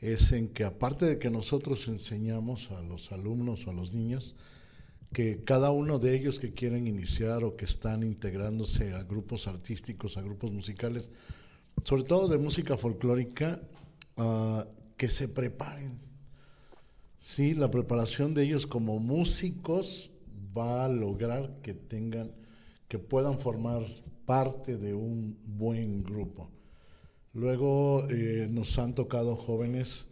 [0.00, 4.34] es en que aparte de que nosotros enseñamos a los alumnos o a los niños,
[5.12, 10.16] que cada uno de ellos que quieren iniciar o que están integrándose a grupos artísticos,
[10.16, 11.08] a grupos musicales,
[11.84, 13.62] sobre todo de música folclórica,
[14.16, 16.00] ah, que se preparen.
[17.18, 20.10] Sí, la preparación de ellos como músicos
[20.56, 22.32] va a lograr que tengan,
[22.88, 23.82] que puedan formar
[24.24, 26.50] parte de un buen grupo.
[27.32, 30.06] Luego eh, nos han tocado jóvenes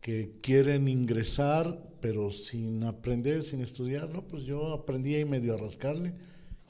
[0.00, 4.26] que quieren ingresar, pero sin aprender, sin estudiar, ¿no?
[4.26, 6.14] Pues yo aprendí y medio a rascarle,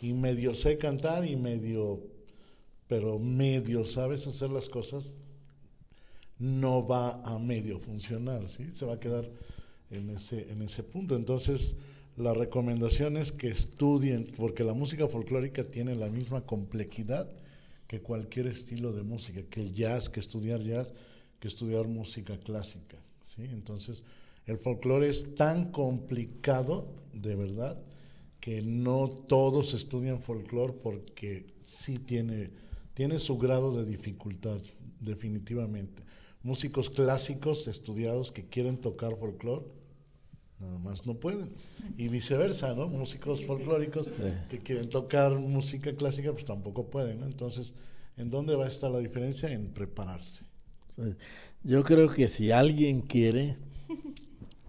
[0.01, 2.03] y medio sé cantar, y medio,
[2.87, 5.17] pero medio sabes hacer las cosas,
[6.39, 8.71] no va a medio funcionar, ¿sí?
[8.75, 9.29] Se va a quedar
[9.91, 11.17] en ese, en ese punto.
[11.17, 11.77] Entonces,
[12.17, 17.29] la recomendación es que estudien, porque la música folclórica tiene la misma complejidad
[17.87, 20.93] que cualquier estilo de música, que el jazz, que estudiar jazz,
[21.41, 22.99] que estudiar música clásica.
[23.25, 23.43] ¿sí?
[23.45, 24.03] Entonces,
[24.47, 27.81] el folclore es tan complicado, de verdad,
[28.41, 32.51] que no todos estudian folclore porque sí tiene,
[32.95, 34.61] tiene su grado de dificultad,
[35.01, 36.08] definitivamente.
[36.49, 39.67] Músicos clásicos estudiados que quieren tocar folclore,
[40.59, 41.51] nada más no pueden.
[41.99, 42.89] Y viceversa, ¿no?
[42.89, 44.11] Músicos folclóricos
[44.49, 47.27] que quieren tocar música clásica, pues tampoco pueden, ¿no?
[47.27, 47.75] Entonces,
[48.17, 49.53] ¿en dónde va a estar la diferencia?
[49.53, 50.47] En prepararse.
[51.63, 53.59] Yo creo que si alguien quiere,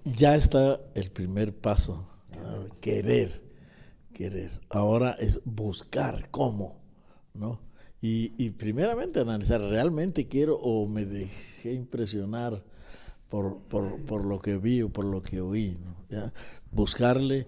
[0.03, 2.05] ya está el primer paso.
[2.81, 3.41] Querer,
[4.13, 4.51] querer.
[4.69, 6.81] Ahora es buscar cómo,
[7.33, 7.61] ¿no?
[8.01, 12.63] Y, y primeramente analizar, ¿realmente quiero o me dejé impresionar
[13.27, 15.77] por, por, por lo que vi o por lo que oí?
[15.83, 15.95] ¿no?
[16.09, 16.33] ¿Ya?
[16.71, 17.45] Buscarle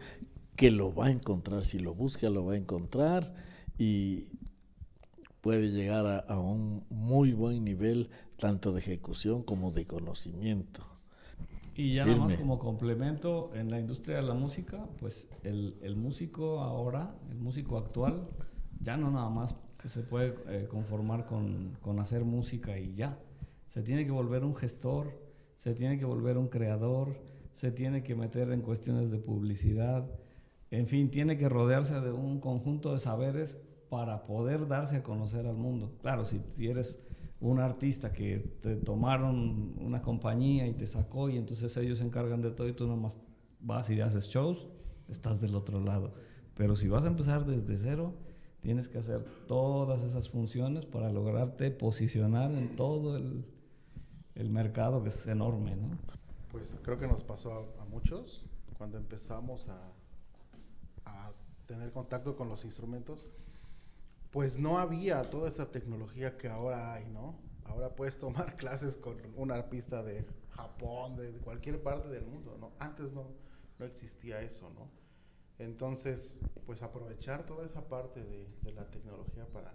[0.56, 1.64] que lo va a encontrar.
[1.64, 3.34] Si lo busca, lo va a encontrar
[3.78, 4.28] y
[5.40, 10.82] puede llegar a, a un muy buen nivel tanto de ejecución como de conocimiento.
[11.76, 15.96] Y ya nada más como complemento, en la industria de la música, pues el, el
[15.96, 18.28] músico ahora, el músico actual,
[18.82, 23.18] ya no nada más que se puede eh, conformar con, con hacer música y ya.
[23.68, 25.12] Se tiene que volver un gestor,
[25.56, 27.16] se tiene que volver un creador,
[27.54, 30.08] se tiene que meter en cuestiones de publicidad,
[30.70, 35.46] en fin, tiene que rodearse de un conjunto de saberes para poder darse a conocer
[35.46, 35.98] al mundo.
[36.02, 37.04] Claro, si, si eres
[37.42, 42.42] un artista que te tomaron una compañía y te sacó y entonces ellos se encargan
[42.42, 43.20] de todo y tú nomás
[43.60, 44.68] vas y haces shows,
[45.10, 46.14] estás del otro lado.
[46.56, 48.14] Pero si vas a empezar desde cero,
[48.62, 53.46] tienes que hacer todas esas funciones para lograrte posicionar en todo el,
[54.36, 55.98] el mercado que es enorme, ¿no?
[56.52, 58.46] Pues creo que nos pasó a, muchos
[58.78, 59.92] cuando empezamos a,
[61.06, 61.32] a
[61.66, 63.26] tener contacto con los instrumentos.
[64.32, 67.36] Pues no había toda esa tecnología que ahora hay, ¿no?
[67.66, 72.58] Ahora puedes tomar clases con un arpista de Japón, de, de cualquier parte del mundo,
[72.60, 72.72] ¿no?
[72.80, 73.28] Antes no,
[73.80, 75.01] no existía eso, ¿no?
[75.60, 79.72] Entonces, pues aprovechar toda esa parte de, de la tecnología para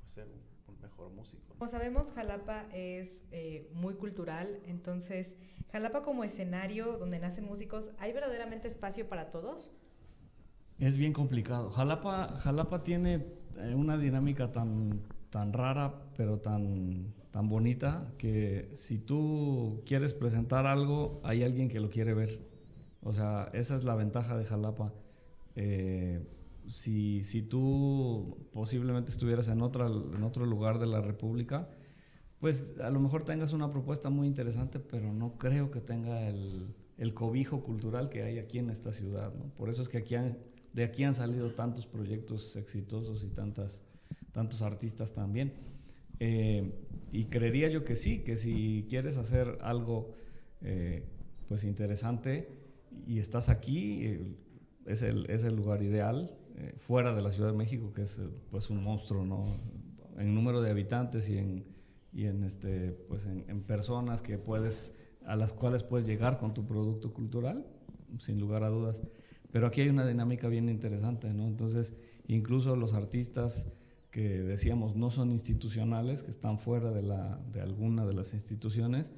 [0.00, 0.40] pues, ser un,
[0.74, 1.54] un mejor músico.
[1.58, 5.36] Como sabemos, Jalapa es eh, muy cultural, entonces,
[5.72, 9.70] Jalapa como escenario donde nacen músicos, ¿hay verdaderamente espacio para todos?
[10.78, 11.70] Es bien complicado.
[11.70, 13.26] Jalapa, Jalapa tiene
[13.58, 20.66] eh, una dinámica tan, tan rara, pero tan, tan bonita, que si tú quieres presentar
[20.66, 22.38] algo, hay alguien que lo quiere ver.
[23.02, 24.92] O sea, esa es la ventaja de Jalapa.
[25.60, 26.20] Eh,
[26.68, 31.68] si, si tú posiblemente estuvieras en, otra, en otro lugar de la República,
[32.38, 36.74] pues a lo mejor tengas una propuesta muy interesante, pero no creo que tenga el,
[37.12, 39.34] cobijo cultural que hay aquí en esta ciudad.
[39.34, 39.46] ¿no?
[39.56, 40.38] Por eso es que aquí han,
[40.72, 43.82] de aquí han salido tantos proyectos exitosos y tantas,
[44.30, 45.54] tantos artistas también.
[46.20, 46.72] Eh,
[47.10, 50.14] y creería yo que sí, que si quieres hacer algo
[50.60, 51.02] eh,
[51.48, 52.48] pues interesante
[53.06, 54.36] y estás aquí,
[54.88, 58.18] es, el, es el lugar ideal, eh, fuera de la Ciudad de México, que es
[58.18, 59.44] eh, pues un monstruo, ¿no?
[60.16, 61.64] En número de habitantes y en,
[62.12, 66.54] y en este, pues en, en personas que puedes, a las cuales puedes llegar con
[66.54, 67.66] tu producto cultural,
[68.18, 69.02] sin lugar a dudas.
[69.52, 71.46] Pero aquí hay una dinámica bien interesante, ¿no?
[71.46, 71.94] Entonces,
[72.26, 73.70] incluso los artistas
[74.10, 79.12] que decíamos no son institucionales, que están fuera de, la, de alguna de las instituciones,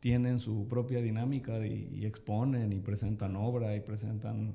[0.00, 4.54] tienen su propia dinámica y, y exponen y presentan obra y presentan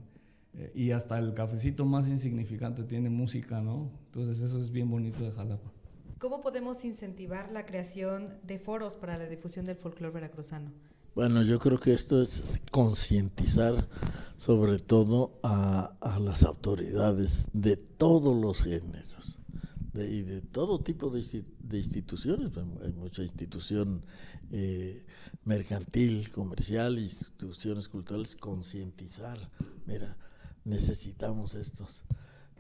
[0.58, 3.92] eh, y hasta el cafecito más insignificante tiene música, ¿no?
[4.08, 5.72] Entonces eso es bien bonito de Jalapa.
[6.18, 10.72] ¿Cómo podemos incentivar la creación de foros para la difusión del folclore veracruzano?
[11.14, 13.88] Bueno, yo creo que esto es concientizar
[14.38, 19.40] sobre todo a, a, las autoridades de todos los géneros
[19.94, 21.24] de, y de todo tipo de,
[21.60, 22.52] de, instituciones.
[22.84, 24.04] Hay mucha institución
[24.52, 25.06] eh,
[25.46, 29.38] mercantil, comercial, instituciones culturales, concientizar.
[29.86, 30.18] Mira,
[30.66, 32.04] necesitamos estos.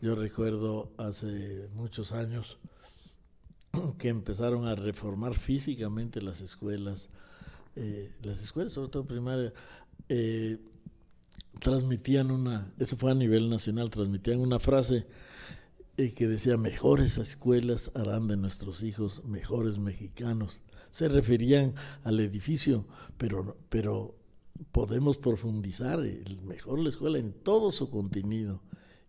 [0.02, 2.58] Yo recuerdo hace muchos años
[3.98, 7.10] que empezaron a reformar físicamente las escuelas,
[7.76, 9.52] eh, las escuelas, sobre todo primaria,
[10.08, 10.60] eh,
[11.60, 15.08] transmitían una, eso fue a nivel nacional, transmitían una frase
[15.98, 20.62] eh, que decía, mejores escuelas harán de nuestros hijos mejores mexicanos.
[20.92, 22.86] Se referían al edificio,
[23.18, 24.16] pero, pero
[24.72, 28.62] podemos profundizar el mejor la escuela en todo su contenido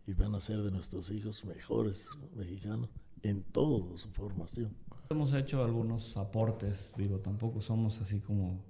[0.06, 2.88] y van a ser de nuestros hijos mejores mexicanos
[3.22, 4.76] en toda su formación.
[5.11, 8.64] Hemos hecho algunos aportes, digo, tampoco somos así como,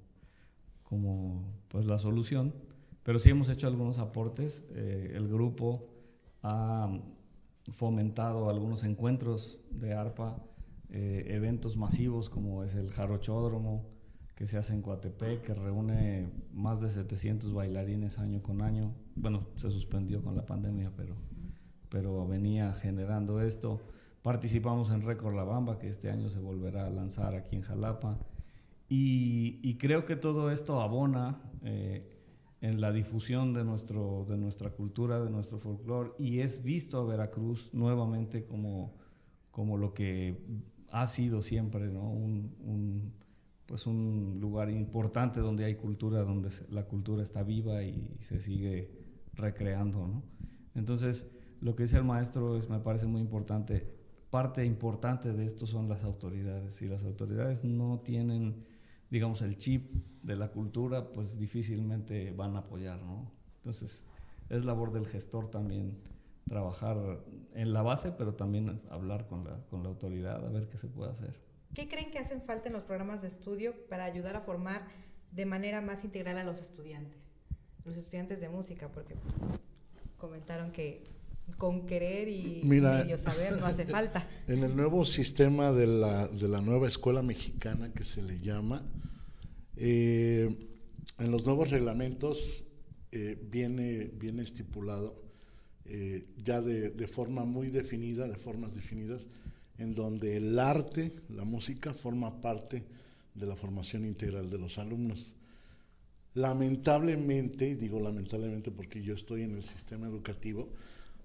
[0.83, 2.55] como pues la solución,
[3.03, 4.65] pero sí hemos hecho algunos aportes.
[4.71, 5.89] Eh, el grupo
[6.43, 6.91] ha
[7.73, 10.43] fomentado algunos encuentros de ARPA,
[10.91, 13.85] eh, eventos masivos como es el Jarochódromo,
[14.37, 18.95] que se hace en Coatepec, que reúne más de 700 bailarines año con año.
[19.15, 21.15] Bueno, se suspendió con la pandemia, pero,
[21.89, 23.81] pero venía generando esto.
[24.21, 28.19] Participamos en Récord La Bamba, que este año se volverá a lanzar aquí en Jalapa.
[28.91, 32.07] Y, y creo que todo esto abona eh,
[32.61, 37.05] en la difusión de, nuestro, de nuestra cultura, de nuestro folclore, y es visto a
[37.05, 38.93] Veracruz nuevamente como,
[39.51, 40.45] como lo que
[40.91, 42.11] ha sido siempre, ¿no?
[42.11, 43.26] un, un
[43.67, 48.91] pues un lugar importante donde hay cultura, donde la cultura está viva y se sigue
[49.35, 50.23] recreando, ¿no?
[50.75, 51.27] Entonces,
[51.61, 53.95] lo que dice el maestro es, me parece muy importante.
[54.31, 56.75] Parte importante de esto son las autoridades.
[56.75, 58.65] Si las autoridades no tienen,
[59.11, 63.33] digamos, el chip de la cultura, pues difícilmente van a apoyar, ¿no?
[63.57, 64.07] Entonces,
[64.49, 65.99] es labor del gestor también
[66.47, 67.25] trabajar
[67.55, 70.87] en la base, pero también hablar con la, con la autoridad a ver qué se
[70.89, 71.46] puede hacer.
[71.77, 74.89] ¿Qué creen que hacen falta en los programas de estudio para ayudar a formar
[75.31, 77.21] de manera más integral a los estudiantes?
[77.85, 79.15] Los estudiantes de música, porque
[80.17, 81.05] comentaron que
[81.59, 84.27] con querer y Mira, medio saber no hace falta.
[84.49, 88.83] En el nuevo sistema de la, de la nueva escuela mexicana que se le llama,
[89.77, 90.49] eh,
[91.19, 92.65] en los nuevos reglamentos
[93.13, 95.23] eh, viene, viene estipulado
[95.85, 99.29] eh, ya de, de forma muy definida, de formas definidas,
[99.79, 102.85] en donde el arte, la música, forma parte
[103.35, 105.37] de la formación integral de los alumnos.
[106.35, 110.69] Lamentablemente, digo lamentablemente porque yo estoy en el sistema educativo,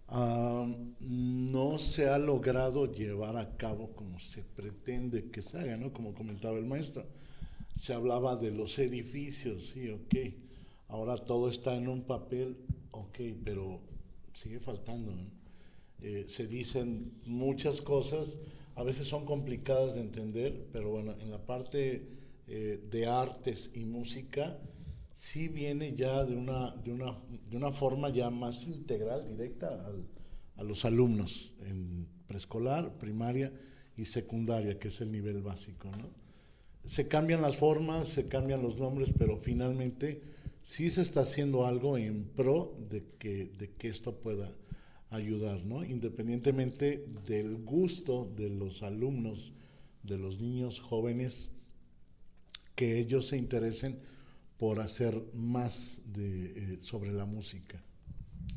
[0.09, 0.67] uh,
[0.99, 5.91] no se ha logrado llevar a cabo como se pretende que se haga, ¿no?
[5.91, 7.05] Como comentaba el maestro.
[7.75, 10.15] Se hablaba de los edificios, sí, ok.
[10.89, 12.57] Ahora todo está en un papel,
[12.91, 13.79] ok, pero
[14.33, 15.40] sigue faltando, ¿no?
[16.01, 18.39] Eh, se dicen muchas cosas,
[18.75, 22.07] a veces son complicadas de entender, pero bueno, en la parte
[22.47, 24.57] eh, de artes y música
[25.11, 30.07] sí viene ya de una, de una, de una forma ya más integral, directa al,
[30.55, 33.51] a los alumnos en preescolar, primaria
[33.95, 36.09] y secundaria, que es el nivel básico, ¿no?
[36.85, 40.21] Se cambian las formas, se cambian los nombres, pero finalmente
[40.63, 44.51] sí se está haciendo algo en pro de que, de que esto pueda
[45.11, 45.83] ayudar, ¿no?
[45.83, 49.53] Independientemente del gusto de los alumnos,
[50.03, 51.51] de los niños jóvenes,
[52.75, 53.99] que ellos se interesen
[54.57, 57.83] por hacer más de, eh, sobre la música.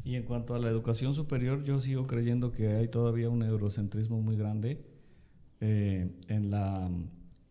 [0.05, 4.20] Y en cuanto a la educación superior, yo sigo creyendo que hay todavía un eurocentrismo
[4.20, 4.84] muy grande.
[5.61, 6.90] Eh, en, la,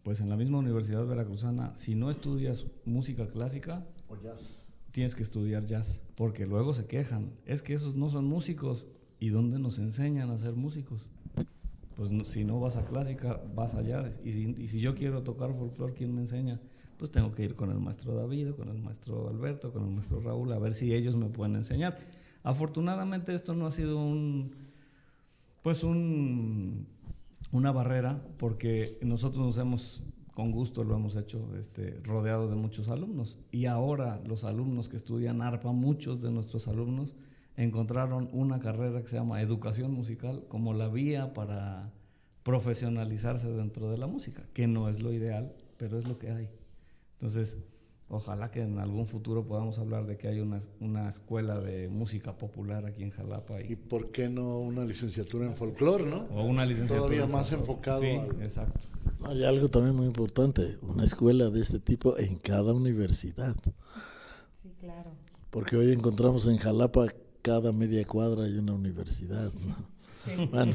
[0.03, 4.62] pues en la misma Universidad Veracruzana, si no estudias música clásica, O jazz.
[4.93, 7.33] Tienes que estudiar jazz, porque luego se quejan.
[7.45, 8.85] Es que esos no son músicos.
[9.19, 11.07] ¿Y dónde nos enseñan a ser músicos?
[11.95, 14.21] Pues si no vas a clásica, vas a jazz.
[14.23, 16.61] Y si, yo quiero tocar folclore, ¿quién me enseña?
[16.97, 20.21] Pues tengo que ir con el maestro David, con el maestro Alberto, con el maestro
[20.21, 21.97] Raúl, a ver si ellos me pueden enseñar.
[22.43, 24.55] Afortunadamente esto no ha sido un,
[25.63, 26.85] pues un,
[27.51, 30.03] una barrera, porque nosotros nos hemos,
[30.33, 33.37] con gusto lo hemos hecho, este, rodeado de muchos alumnos.
[33.51, 37.15] Y ahora los alumnos que estudian arpa, muchos de nuestros alumnos,
[37.55, 41.91] encontraron una carrera que se llama educación musical como la vía para
[42.41, 46.49] profesionalizarse dentro de la música, que no es lo ideal, pero es lo que hay.
[47.13, 47.59] Entonces,
[48.15, 52.37] ojalá que en algún futuro podamos hablar de que hay una, una escuela de música
[52.37, 56.27] popular aquí en Jalapa ¿Y y, por qué no una licenciatura en folclore, no?
[56.31, 57.07] o una licenciatura.
[57.07, 57.71] Todavía en más folclore.
[57.71, 58.07] enfocado Sí,
[58.37, 58.87] al- exacto.
[59.25, 63.55] Hay algo también muy importante, una escuela de este tipo en cada universidad.
[64.61, 65.11] Sí, claro.
[65.49, 67.07] Porque hoy encontramos en Jalapa
[67.41, 69.51] cada media cuadra hay una universidad.
[69.53, 69.75] ¿no?
[70.25, 70.47] Sí.
[70.51, 70.73] Bueno,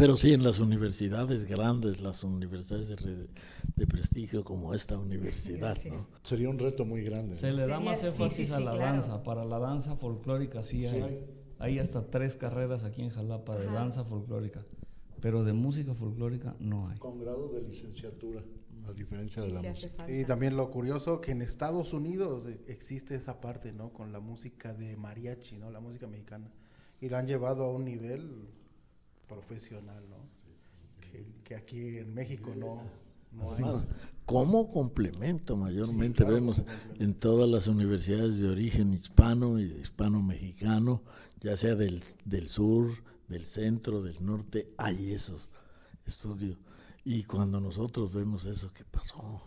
[0.00, 3.28] pero sí en las universidades grandes, las universidades de, re-
[3.76, 6.06] de prestigio como esta universidad, ¿no?
[6.22, 7.36] Sería un reto muy grande.
[7.36, 7.56] Se ¿no?
[7.58, 8.92] le da Sería- más sí, énfasis sí, a sí, la claro.
[8.92, 9.22] danza.
[9.22, 11.24] Para la danza folclórica sí, Sí hay.
[11.58, 11.78] hay.
[11.78, 13.74] Hasta tres carreras aquí en Jalapa de Ajá.
[13.74, 14.64] danza folclórica.
[15.20, 16.96] Pero de música folclórica no hay.
[16.98, 18.42] Con grado de licenciatura,
[18.88, 20.10] a diferencia de Sí, la sí hace música.
[20.10, 23.92] Y también lo curioso que en Estados Unidos eh, existe esa parte, ¿no?
[23.92, 25.70] Con la música de mariachi, ¿no?
[25.70, 26.50] La música mexicana.
[27.02, 28.48] Y la han llevado a un nivel
[29.30, 30.16] profesional, ¿no?
[31.00, 32.82] Que, que aquí en México no,
[33.32, 33.62] no hay.
[33.62, 33.86] Además,
[34.26, 37.04] como complemento mayormente claro, vemos complemento.
[37.04, 41.02] en todas las universidades de origen hispano y hispano-mexicano,
[41.40, 42.90] ya sea del, del sur,
[43.28, 45.48] del centro, del norte, hay esos
[46.04, 46.58] estudios.
[47.04, 49.42] Y cuando nosotros vemos eso, ¿qué pasó?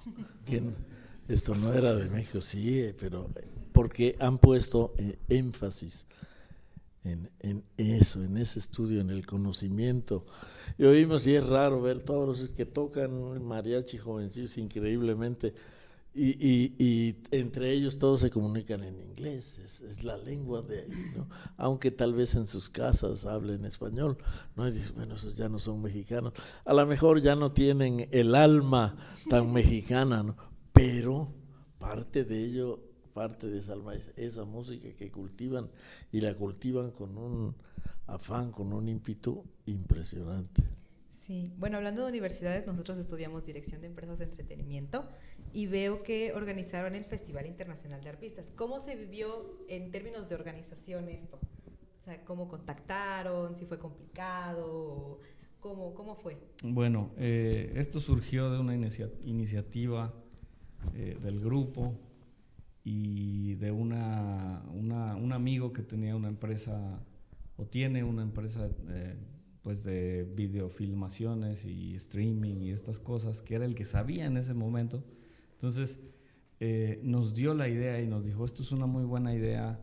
[0.45, 0.75] ¿Quién?
[1.27, 6.05] Esto no era de México, sí, eh, pero eh, porque han puesto eh, énfasis
[7.03, 10.25] en, en eso, en ese estudio, en el conocimiento.
[10.77, 15.53] Y oímos, y es raro ver todos los que tocan mariachi jovencillos increíblemente,
[16.15, 20.81] y, y, y entre ellos todos se comunican en inglés, es, es la lengua de
[20.81, 21.27] ahí, ¿no?
[21.57, 24.17] Aunque tal vez en sus casas hablen español,
[24.55, 24.67] ¿no?
[24.67, 26.33] Y dices, bueno, esos ya no son mexicanos,
[26.65, 28.95] a lo mejor ya no tienen el alma
[29.27, 30.37] tan mexicana, ¿no?
[30.71, 31.33] Pero
[31.79, 33.59] parte de ello, parte de
[34.18, 35.70] esa música que cultivan
[36.11, 37.55] y la cultivan con un
[38.07, 40.64] afán, con un ímpetu impresionante.
[41.26, 45.07] Sí, bueno, hablando de universidades, nosotros estudiamos Dirección de Empresas de Entretenimiento
[45.53, 48.51] y veo que organizaron el Festival Internacional de Arpistas.
[48.55, 51.39] ¿Cómo se vivió en términos de organización esto?
[52.01, 53.55] O sea, ¿cómo contactaron?
[53.55, 55.20] ¿Si fue complicado?
[55.61, 56.38] ¿Cómo, cómo fue?
[56.61, 60.14] Bueno, eh, esto surgió de una inicia- iniciativa
[60.93, 61.97] eh, del grupo
[62.84, 67.03] y de una, una- un amigo que tenía una empresa
[67.57, 69.15] o tiene una empresa eh,
[69.61, 74.53] pues de videofilmaciones y streaming y estas cosas, que era el que sabía en ese
[74.53, 75.03] momento.
[75.53, 76.01] Entonces
[76.59, 79.79] eh, nos dio la idea y nos dijo, esto es una muy buena idea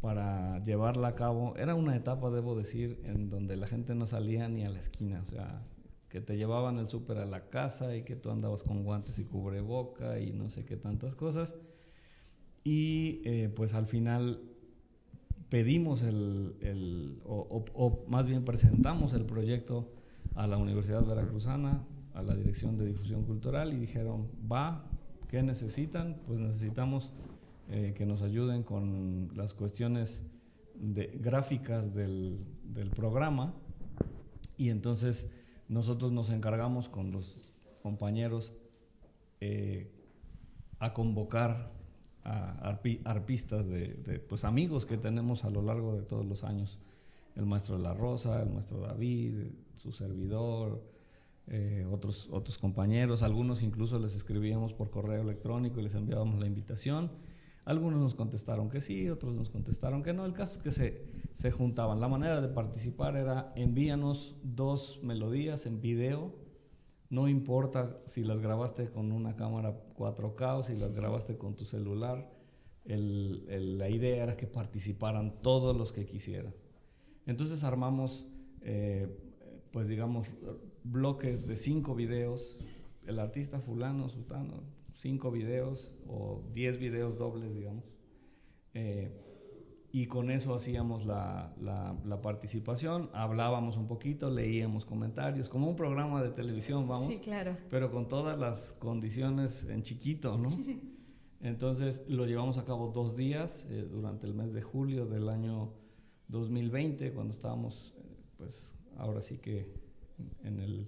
[0.00, 1.56] para llevarla a cabo.
[1.56, 5.20] Era una etapa, debo decir, en donde la gente no salía ni a la esquina,
[5.22, 5.66] o sea,
[6.08, 9.24] que te llevaban el súper a la casa y que tú andabas con guantes y
[9.24, 11.56] cubreboca y no sé qué tantas cosas.
[12.64, 14.40] Y eh, pues al final
[15.48, 19.90] pedimos el, el- o, más bien presentamos el proyecto
[20.34, 21.84] a la Universidad Veracruzana,
[22.14, 24.84] a la Dirección de Difusión Cultural y dijeron, va,
[25.28, 26.20] ¿qué necesitan?
[26.26, 27.12] Pues necesitamos
[27.70, 30.22] eh, que nos ayuden con las cuestiones
[30.74, 33.54] de, gráficas del, del programa
[34.56, 35.30] y entonces
[35.68, 37.52] nosotros nos encargamos con los
[37.82, 38.52] compañeros
[39.40, 39.90] eh,
[40.78, 41.72] a convocar
[42.24, 46.44] a arpi- arpistas de, de, pues amigos que tenemos a lo largo de todos los
[46.44, 46.78] años.
[47.36, 50.82] El maestro de la Rosa, el maestro David, su servidor,
[51.46, 56.46] eh, otros, otros compañeros, algunos incluso les escribíamos por correo electrónico y les enviábamos la
[56.46, 57.10] invitación.
[57.64, 60.24] Algunos nos contestaron que sí, otros nos contestaron que no.
[60.24, 61.02] El caso es que se,
[61.32, 62.00] se juntaban.
[62.00, 66.34] La manera de participar era envíanos dos melodías en video.
[67.10, 71.64] No importa si las grabaste con una cámara 4K o si las grabaste con tu
[71.64, 72.30] celular.
[72.84, 76.54] la idea era que participaran todos los que quisieran.
[77.26, 78.26] Entonces armamos,
[78.62, 79.08] eh,
[79.70, 80.30] pues digamos,
[80.84, 82.58] bloques de cinco videos.
[83.06, 87.84] El artista fulano, sultano, cinco videos o diez videos dobles, digamos.
[88.74, 89.27] Eh,
[89.98, 96.22] y con eso hacíamos la, la, participación, hablábamos un poquito, leíamos comentarios, como un programa
[96.22, 97.12] de televisión, vamos.
[97.12, 97.56] Sí, claro.
[97.68, 100.50] Pero con todas las condiciones en chiquito, ¿no?
[101.40, 105.72] Entonces lo llevamos a cabo dos días eh, durante el mes de julio del año
[106.28, 109.74] 2020, cuando estábamos, eh, pues ahora sí que
[110.44, 110.86] en el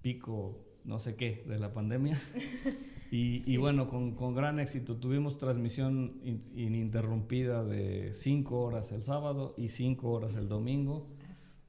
[0.00, 2.16] pico, no sé qué, de la pandemia.
[3.16, 4.96] Y, bueno, con, gran éxito.
[4.96, 6.14] Tuvimos transmisión
[6.56, 11.06] ininterrumpida de cinco horas el sábado y cinco horas el domingo,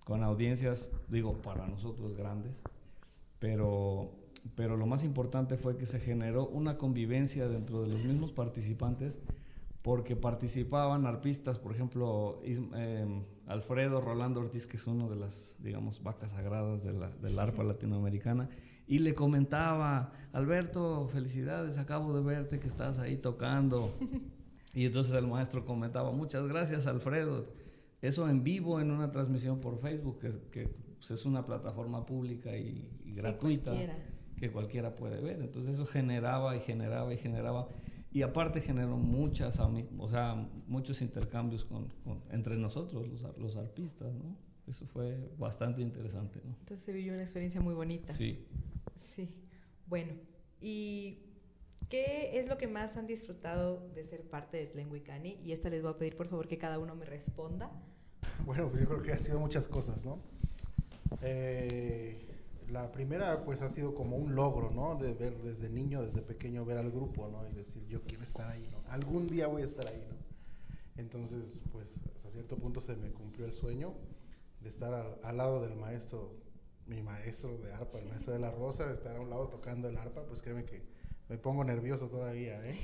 [0.05, 2.63] con audiencias, digo, para nosotros grandes.
[3.37, 4.09] Pero,
[4.55, 9.19] pero lo más importante fue que se generó una convivencia dentro de los mismos participantes,
[9.83, 16.01] porque participaban arpistas, por ejemplo, em, Alfredo Rolando Ortiz, que es uno de las, digamos,
[16.01, 18.49] vacas sagradas de la, del arpa latinoamericana
[18.87, 23.91] y le comentaba, Alberto, felicidades, acabo de verte que estás ahí tocando.
[24.73, 27.47] Y entonces el maestro comentaba, muchas gracias Alfredo.
[28.01, 30.19] Eso en vivo en una transmisión por Facebook,
[30.51, 30.67] que,
[30.97, 33.73] pues, es una plataforma pública y, gratuita
[34.37, 35.41] que cualquiera puede ver.
[35.41, 37.69] Entonces eso generaba y generaba y generaba.
[38.11, 40.35] Y aparte generó muchas, o sea,
[40.67, 41.87] muchos intercambios con,
[42.29, 44.35] entre nosotros, los, los arpistas, ¿no?
[44.67, 46.55] Eso fue bastante interesante, ¿no?
[46.59, 48.11] Entonces se vivió una experiencia muy bonita.
[48.11, 48.45] Sí.
[49.05, 49.29] Sí,
[49.87, 50.13] bueno,
[50.59, 51.19] ¿y
[51.89, 55.39] qué es lo que más han disfrutado de ser parte de Tlenguicani?
[55.43, 57.71] Y esta les voy a pedir por favor que cada uno me responda.
[58.45, 60.19] Bueno, pues yo creo que han sido muchas cosas, ¿no?
[61.21, 62.25] Eh,
[62.69, 64.95] la primera pues ha sido como un logro, ¿no?
[64.95, 67.47] De ver desde niño, desde pequeño, ver al grupo, ¿no?
[67.47, 68.81] Y decir, yo quiero estar ahí, ¿no?
[68.89, 70.15] Algún día voy a estar ahí, ¿no?
[70.97, 73.93] Entonces, pues hasta cierto punto se me cumplió el sueño
[74.61, 76.44] de estar al lado del maestro
[76.87, 79.87] mi maestro de arpa, el maestro de la rosa, de estar a un lado tocando
[79.87, 80.83] el arpa, pues créeme que
[81.29, 82.77] me pongo nervioso todavía, ¿eh?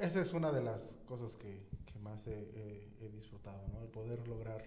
[0.00, 3.82] Esa es una de las cosas que, que más he, disfrutado, ¿no?
[3.82, 4.64] El poder lograr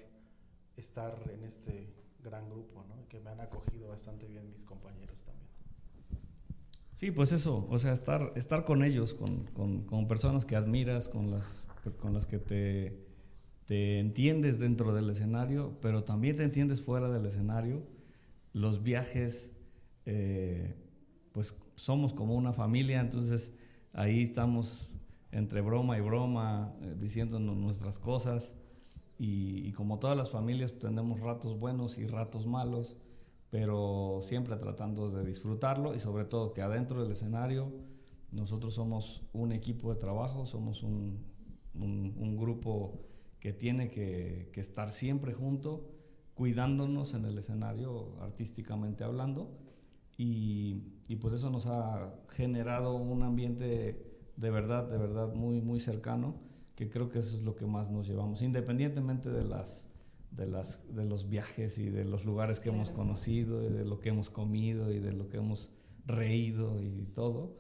[0.78, 3.08] estar en este gran grupo, ¿no?
[3.10, 5.50] Que me han acogido bastante bien mis compañeros también.
[6.92, 11.10] Sí, pues eso, o sea, estar, estar con ellos, con, con, con personas que admiras,
[11.10, 11.68] con las,
[12.00, 13.13] con las que te
[13.66, 17.84] te entiendes dentro del escenario, pero también te entiendes fuera del escenario.
[18.54, 19.56] Los viajes,
[20.06, 20.76] eh,
[21.32, 23.56] pues somos como una familia, entonces
[23.94, 24.94] ahí estamos
[25.32, 28.56] entre broma y broma, eh, diciéndonos nuestras cosas.
[29.18, 32.98] Y, como todas las familias, pues, tenemos ratos buenos y ratos malos,
[33.50, 37.72] pero siempre tratando de disfrutarlo y sobre todo que adentro del escenario
[38.34, 41.24] nosotros somos un equipo de trabajo, somos un,
[42.36, 43.00] grupo
[43.44, 45.92] que tiene que, estar siempre junto,
[46.34, 49.60] cuidándonos en el escenario artísticamente hablando.
[50.18, 50.78] Y,
[51.20, 54.02] pues eso nos ha generado un ambiente
[54.38, 56.40] de verdad, de verdad muy, muy cercano,
[56.74, 59.90] que creo que eso es lo que más nos llevamos, independientemente de las
[60.32, 64.00] de, las, de los viajes y de los lugares que hemos conocido y de lo
[64.00, 65.70] que hemos comido y de lo que hemos
[66.06, 67.58] reído y todo,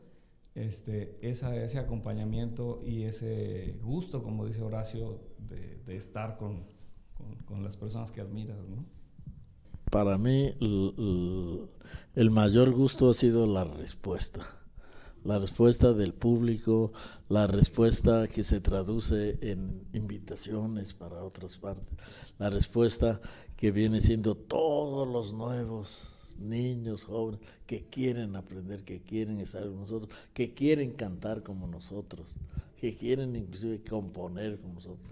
[0.56, 6.66] este, esa, ese acompañamiento y ese gusto, como dice Horacio, de, estar con,
[7.46, 8.86] con, las personas que admiras, ¿no?
[9.90, 10.56] Para mí
[12.16, 14.40] el, mayor gusto ha sido la respuesta.
[15.24, 16.92] La respuesta del público,
[17.30, 21.94] la respuesta que se traduce en invitaciones para otras partes,
[22.40, 23.22] la respuesta
[23.56, 29.80] que viene siendo todos los nuevos niños, jóvenes, que quieren aprender, que quieren estar con
[29.80, 32.38] nosotros, que quieren cantar como nosotros,
[32.80, 35.08] que quieren inclusive componer como nosotros.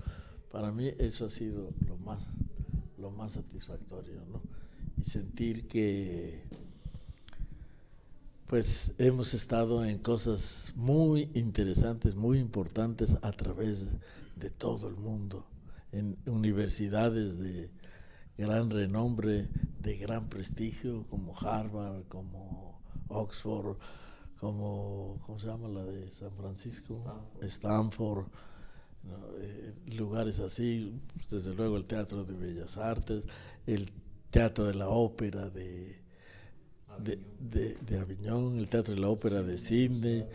[0.52, 2.28] Para mí eso ha sido lo más,
[2.98, 4.42] lo más satisfactorio, ¿no?
[4.98, 6.44] Y sentir que
[8.48, 13.88] pues hemos estado en cosas muy interesantes, muy importantes a través
[14.36, 15.46] de todo el mundo,
[15.94, 17.70] en universidades de
[18.38, 23.78] gran renombre, de gran prestigio, como Harvard, como Oxford,
[24.40, 27.04] como, ¿cómo se llama la de San Francisco?
[27.42, 28.26] Stanford.
[29.40, 30.94] Eh, lugares así,
[31.30, 33.26] desde luego el Teatro de Bellas Artes,
[33.66, 33.92] el
[34.30, 36.00] Teatro de la Ópera de,
[37.00, 40.26] de, de, de, Aviñón, el Teatro de la Ópera de Sydney,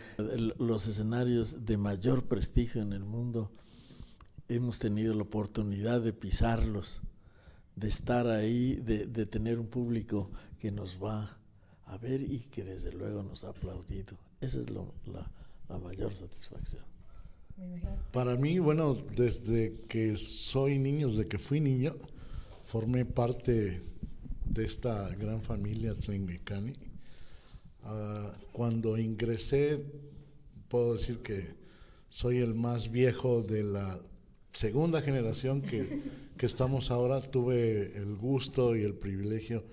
[0.59, 3.51] los escenarios de mayor prestigio en el mundo.
[4.49, 7.01] Hemos tenido la oportunidad de pisarlos,
[7.77, 11.37] de estar ahí, de, de tener un público que nos va
[11.85, 14.17] a ver y que desde luego nos ha aplaudido.
[14.41, 15.29] Esa es lo, la,
[15.69, 16.83] la mayor satisfacción.
[18.11, 21.93] Para mí, bueno, desde que soy niño, desde que fui niño,
[22.65, 23.81] formé parte
[24.45, 26.73] de esta gran familia Tlenguicani.
[27.83, 29.83] Uh, cuando ingresé,
[30.67, 31.55] puedo decir que
[32.09, 33.99] soy el más viejo de la
[34.51, 36.01] segunda generación que,
[36.37, 37.19] que estamos ahora.
[37.19, 39.63] Tuve el gusto y el privilegio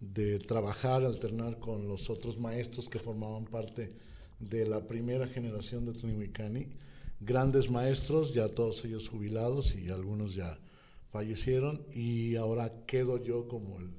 [0.00, 3.92] de trabajar, alternar con los otros maestros que formaban parte
[4.38, 6.66] de la primera generación de Tlenguicani.
[7.20, 10.58] Grandes maestros, ya todos ellos jubilados y algunos ya
[11.10, 13.90] fallecieron y ahora quedo yo como el,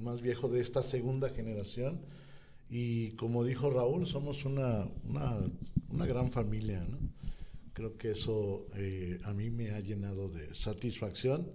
[0.00, 2.00] más viejo de esta segunda generación.
[2.68, 4.86] Y como dijo Raúl, somos una,
[5.90, 6.84] una gran familia.
[6.88, 6.98] ¿no?
[7.76, 11.52] Creo que eso eh, a mí me ha llenado de satisfacción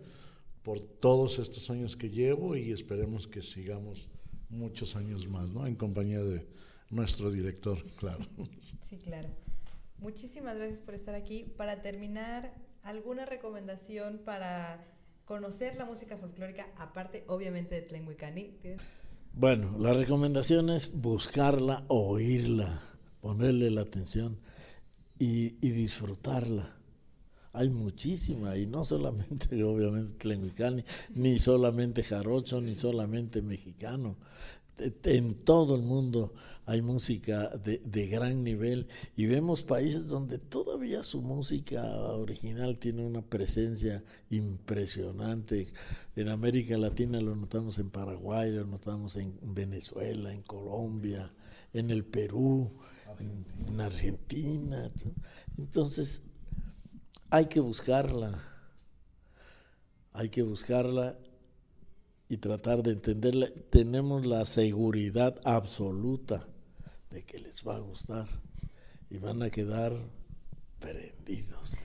[0.61, 4.07] por todos estos años que llevo y esperemos que sigamos
[4.47, 5.65] muchos años más, ¿no?
[5.65, 6.45] En compañía de
[6.91, 8.23] nuestro director, claro.
[8.87, 9.29] Sí, claro.
[9.97, 11.43] Muchísimas gracias por estar aquí.
[11.57, 12.53] Para terminar,
[12.83, 14.85] ¿alguna recomendación para
[15.25, 18.59] conocer la música folclórica, aparte obviamente de Tlenguicani?
[19.33, 22.79] Bueno, la recomendación es buscarla, oírla,
[23.21, 24.37] ponerle la atención
[25.21, 26.75] y, disfrutarla.
[27.53, 34.17] Hay muchísima, y no solamente, obviamente, Tlenguicani, ni solamente jarocho, ni solamente mexicano
[35.03, 36.33] en todo el mundo
[36.65, 43.21] hay música de, gran nivel y vemos países donde todavía su música original tiene una
[43.21, 45.67] presencia impresionante.
[46.15, 51.31] En América Latina lo notamos en Paraguay, lo notamos en Venezuela, en Colombia,
[51.73, 52.71] en el Perú,
[53.19, 54.87] en, en Argentina.
[55.57, 56.23] Entonces,
[57.29, 58.37] hay que buscarla,
[60.13, 61.17] hay que buscarla
[62.27, 66.47] y tratar de entenderla, tenemos la seguridad absoluta
[67.09, 68.27] de que les va a gustar
[69.09, 69.93] y van a quedar
[70.79, 71.75] prendidos.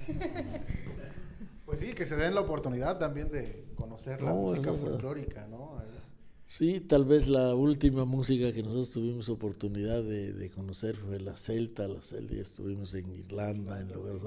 [1.65, 5.83] Pues sí, que se den la oportunidad también de conocer la música folclórica, ¿no?
[6.49, 11.37] Sí, tal vez la última música que nosotros tuvimos oportunidad de, de conocer fue la
[11.37, 14.23] celta, la celta, estuvimos en Irlanda, en lugares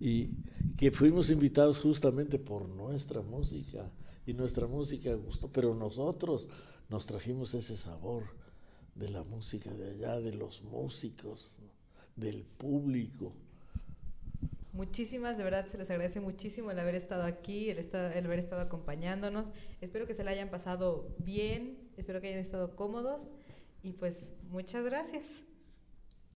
[0.00, 0.28] y
[0.76, 3.90] que fuimos invitados justamente por nuestra música
[4.26, 6.48] y nuestra música gustó, pero nosotros
[6.90, 8.24] nos trajimos ese sabor
[8.94, 11.58] de la música de allá, de los músicos,
[12.16, 13.32] del público.
[14.74, 18.40] Muchísimas, de verdad se les agradece muchísimo el haber estado aquí, el, estar, el haber
[18.40, 19.52] estado acompañándonos.
[19.80, 23.30] Espero que se la hayan pasado bien, espero que hayan estado cómodos
[23.84, 25.44] y pues muchas gracias.